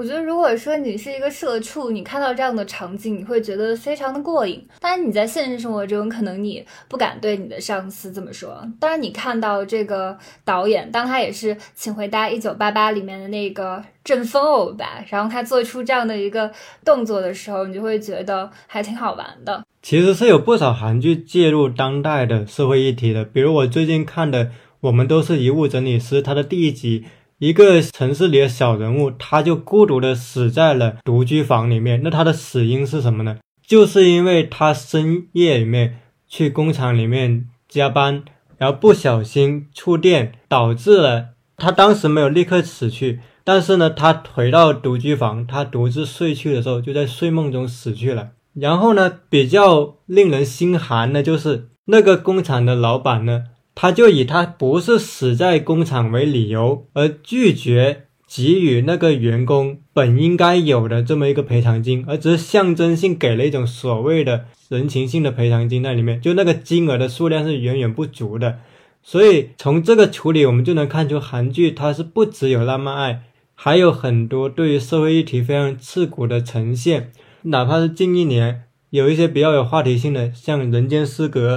[0.00, 4.66] 我觉得，如果说你是一个社畜，你看到这样的场景，你会觉得非常的过瘾。
[4.80, 8.66] 当然，你在现实生活中，可能你不敢对你的上司这么说。
[8.80, 16.50] 当然，你看到这个导演，当他也是《请回答一九八八》里面的那个阵风偶吧，然后他做出这样的一个
[16.82, 19.62] 动作的时候，你就会觉得还挺好玩的。
[19.82, 24.46] 其实是有不少韩剧介入当代的社会议题的，比如我最近看的
[24.80, 27.04] 《我们都是遗物整理师》，它的第一集。
[27.40, 32.02] 一个城市里的小人物，他就孤独的死在了独居房里面。
[32.04, 33.38] 那他的死因是什么呢？
[33.66, 38.22] 就是因为他深夜里面去工厂里面加班，
[38.58, 48.32] 然后不小心触电，导致了他当时没有立刻死去，但是呢，他回到独居房，他独自睡去的时候，就在睡梦中死去了。
[48.52, 53.44] 然后呢，比较令人心寒的就是那个工厂的老板呢。
[53.74, 68.58] 他就以他不是死在工厂为理由，而拒绝给予那个员工本应该有的这么一个赔偿金，而只是象征性给了一种所谓的人情性的赔偿金在里面，就那个金额的数量是远远不足的。
[69.02, 73.22] 所以从这个处理，我们就能看出韩剧它是不只有浪漫爱，
[73.54, 77.10] 还有很多对于社会议题非常刺骨的呈现。
[77.42, 81.56] 哪怕是近一年有一些比较有话题性的，像《人间失格》，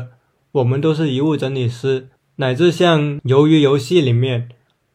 [0.54, 2.10] 我们都是遗物整理师。
[2.38, 4.50] 乃至像《鱿鱼游戏》里面，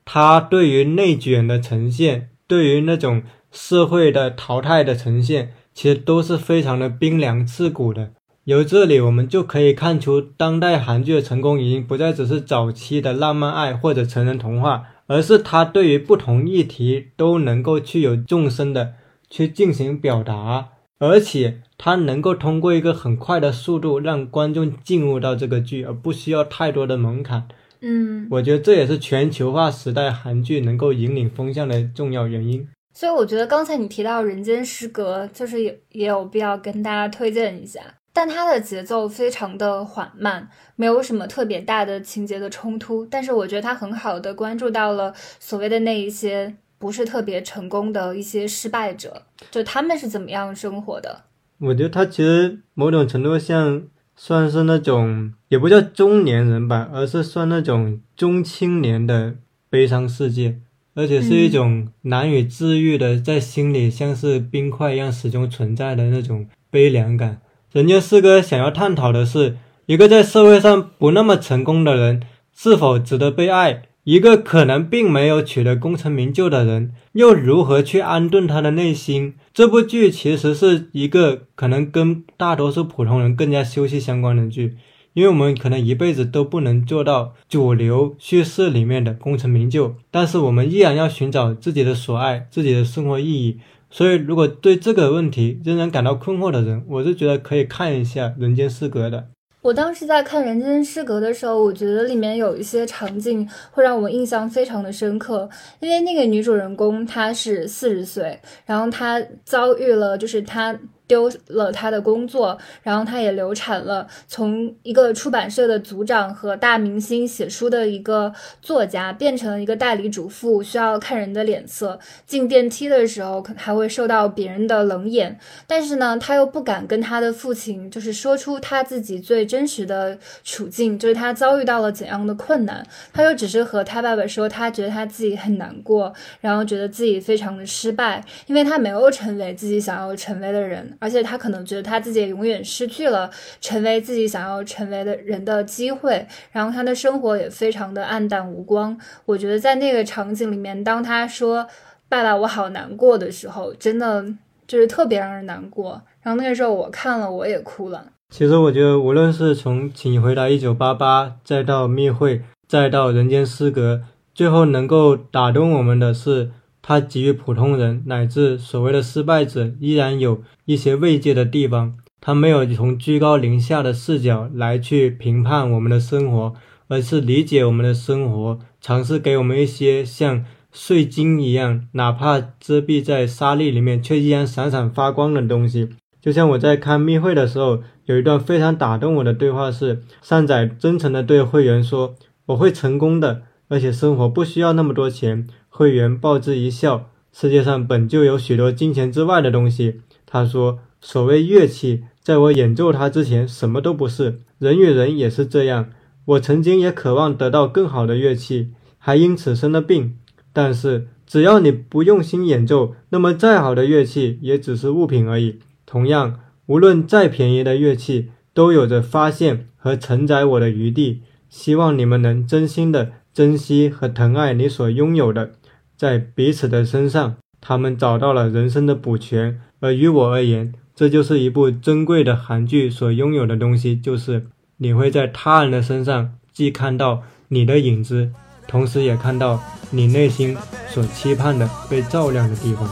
[0.05, 8.11] 它对于内卷的呈现，对于那种社会的淘汰的呈现，其实都是非常的冰凉刺骨的。
[8.45, 18.95] 由这里我们就可以看出，当代韩剧的成功已经不再只是早期的浪漫爱或者成人童话，而是它对于不同议题都能够去有纵深的
[19.29, 20.69] 去进行表达，
[20.99, 21.63] 而且。
[21.81, 27.47] 它能够通过一个很快的速度让观众进入到这个剧，而不需要太多的门槛。
[27.81, 32.69] 嗯，我觉得这也是全球化时代韩剧能够引领风向的重要原因。
[32.93, 37.81] 所以我觉得刚才你提到《人间失格》，就是也也有必要跟大家推荐一下。
[38.13, 43.07] 但它的节奏非常的缓慢，没有什么特别大的情节的冲突。
[43.07, 51.25] 但是我觉得它很好的关注到了所谓的那一些不是特别成功的一些失败者，就他们是怎么样生活的。
[51.59, 53.83] 我觉得他其实某种程度像
[54.15, 59.35] 算是那种，也不叫中年人吧，而是算那种中青年的
[59.69, 60.61] 悲伤世界，
[60.95, 67.41] 而且是一种难以治愈的，在心里像是冰块一样始终存在的那种悲凉感。
[67.73, 69.57] 人家四哥想要探讨的是，
[69.87, 72.23] 一个在社会上不那么成功的人，
[72.55, 73.88] 是否值得被爱？
[74.09, 79.35] 一个可能并没有取得功成名就的人，又如何去安顿他的内心？
[79.53, 84.79] 这部剧其实是一个可能跟大多数普通人更加息息相关的剧，
[85.13, 93.59] 因为我们可能一辈子都不能做到主流叙事里面的功成名就，但是我们依然要寻找自己的所爱、自己的生活意义。
[93.91, 99.29] 所以，如果对这个问题仍然感到困惑的人，我是觉得可以看一下《人间失格》的。
[99.69, 105.47] 我当时在看《人间失格》的时候，我觉得里面有一些场景会让我印象非常的深刻，
[105.81, 110.75] 因为那个女主人公她是四十岁，然后她遭遇了就是她。
[111.09, 114.07] 丢了他的工作，然后他也流产了。
[114.29, 118.33] 从一个出版社的组长和大明星写书的一个
[118.63, 121.99] 作家，变成了一个代理主妇，需要看人的脸色。
[122.27, 125.39] 进电梯的时候，可能还会受到别人的冷眼。
[125.67, 132.87] 但是呢，他又不敢跟他的父亲，就是说出他自己最真实的处境，就是他遭遇到了怎样的困难。
[133.15, 140.98] 他又只是和他爸爸说，他觉得他自己很难过，然后觉得自己非常的失败，因为他没有成为自己想要成为的人。
[140.99, 143.31] 而且他可能觉得他自己也永远失去了
[143.61, 148.99] 成为自己想要成为的人的机会，然后他的生活也非常的暗淡无光。
[149.25, 151.67] 我觉得在那个场景里面，当他说
[152.09, 154.25] “爸爸，我好难过”的时候，真的
[154.67, 156.03] 就是特别让人难过。
[156.23, 158.05] 然后那个时候我看了，我也哭了。
[158.31, 163.97] 其实我觉得，无论是从《请回答一九八八》，再到《密会》，再到《人间失格》，
[164.35, 166.51] 最后能够打动我们的是。
[166.89, 171.99] 他给予普通人乃至所谓的失败者依然有一些慰藉的地方。
[172.19, 176.55] 他没有从居高临下的视角来去评判我们的生活，
[176.89, 185.91] 而是理解我们的生活，尝试给我们一些像碎金一样，哪怕遮蔽在沙砾里面却依然闪闪发光的东西。
[186.23, 192.15] 就像我在看密会的时候，有一段非常打动我的对话是：善仔真诚地对会员说
[192.47, 195.47] ：“我会成功的，而且生活不需要那么多钱。”
[195.79, 197.09] 会员报之一笑。
[197.33, 200.01] 世界上本就有许多金钱之外的东西。
[200.27, 204.41] 他说：“所谓乐器，在我演奏它之前，什么都不是。
[204.59, 205.91] 人与人也是这样。
[206.25, 210.17] 我曾经也渴望得到更好的乐器，还因此生了病。
[210.53, 215.61] 但是，只要你不用心演奏，那么再好的乐器也只是物品而已。
[215.87, 221.23] 同样，无论再便宜的乐器，都有着发现和承载我的余地。
[221.49, 225.53] 希望你们能真心的珍惜和疼爱你所拥有的。”
[225.99, 229.61] 在彼此的身上，他们找到了人生的补全。
[229.81, 234.47] 而于我而言，这就是一部珍贵的韩剧所拥有的东西，就是
[234.77, 238.31] 你会在他人的身上既看到你的影子，
[238.69, 240.57] 同时也看到你内心
[240.89, 242.89] 所期盼的被照亮的地方。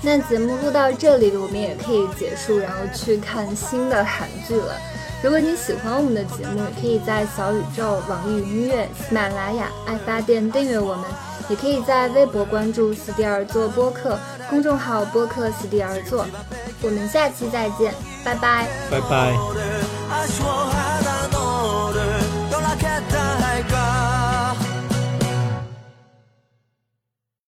[0.00, 4.76] 那节目录到这里，我们也可以结束，然后去看新的韩剧了。
[5.22, 11.04] 如果你喜欢我们的节目，可以在小宇宙、网易云音乐、喜马拉雅、爱发电订阅我们，
[11.48, 14.18] 也可以在微博关注斯蒂尔做播客
[14.48, 16.26] 公众号播客斯蒂尔做。
[16.82, 18.68] 我们下期再见拜拜。
[18.90, 19.34] 拜拜。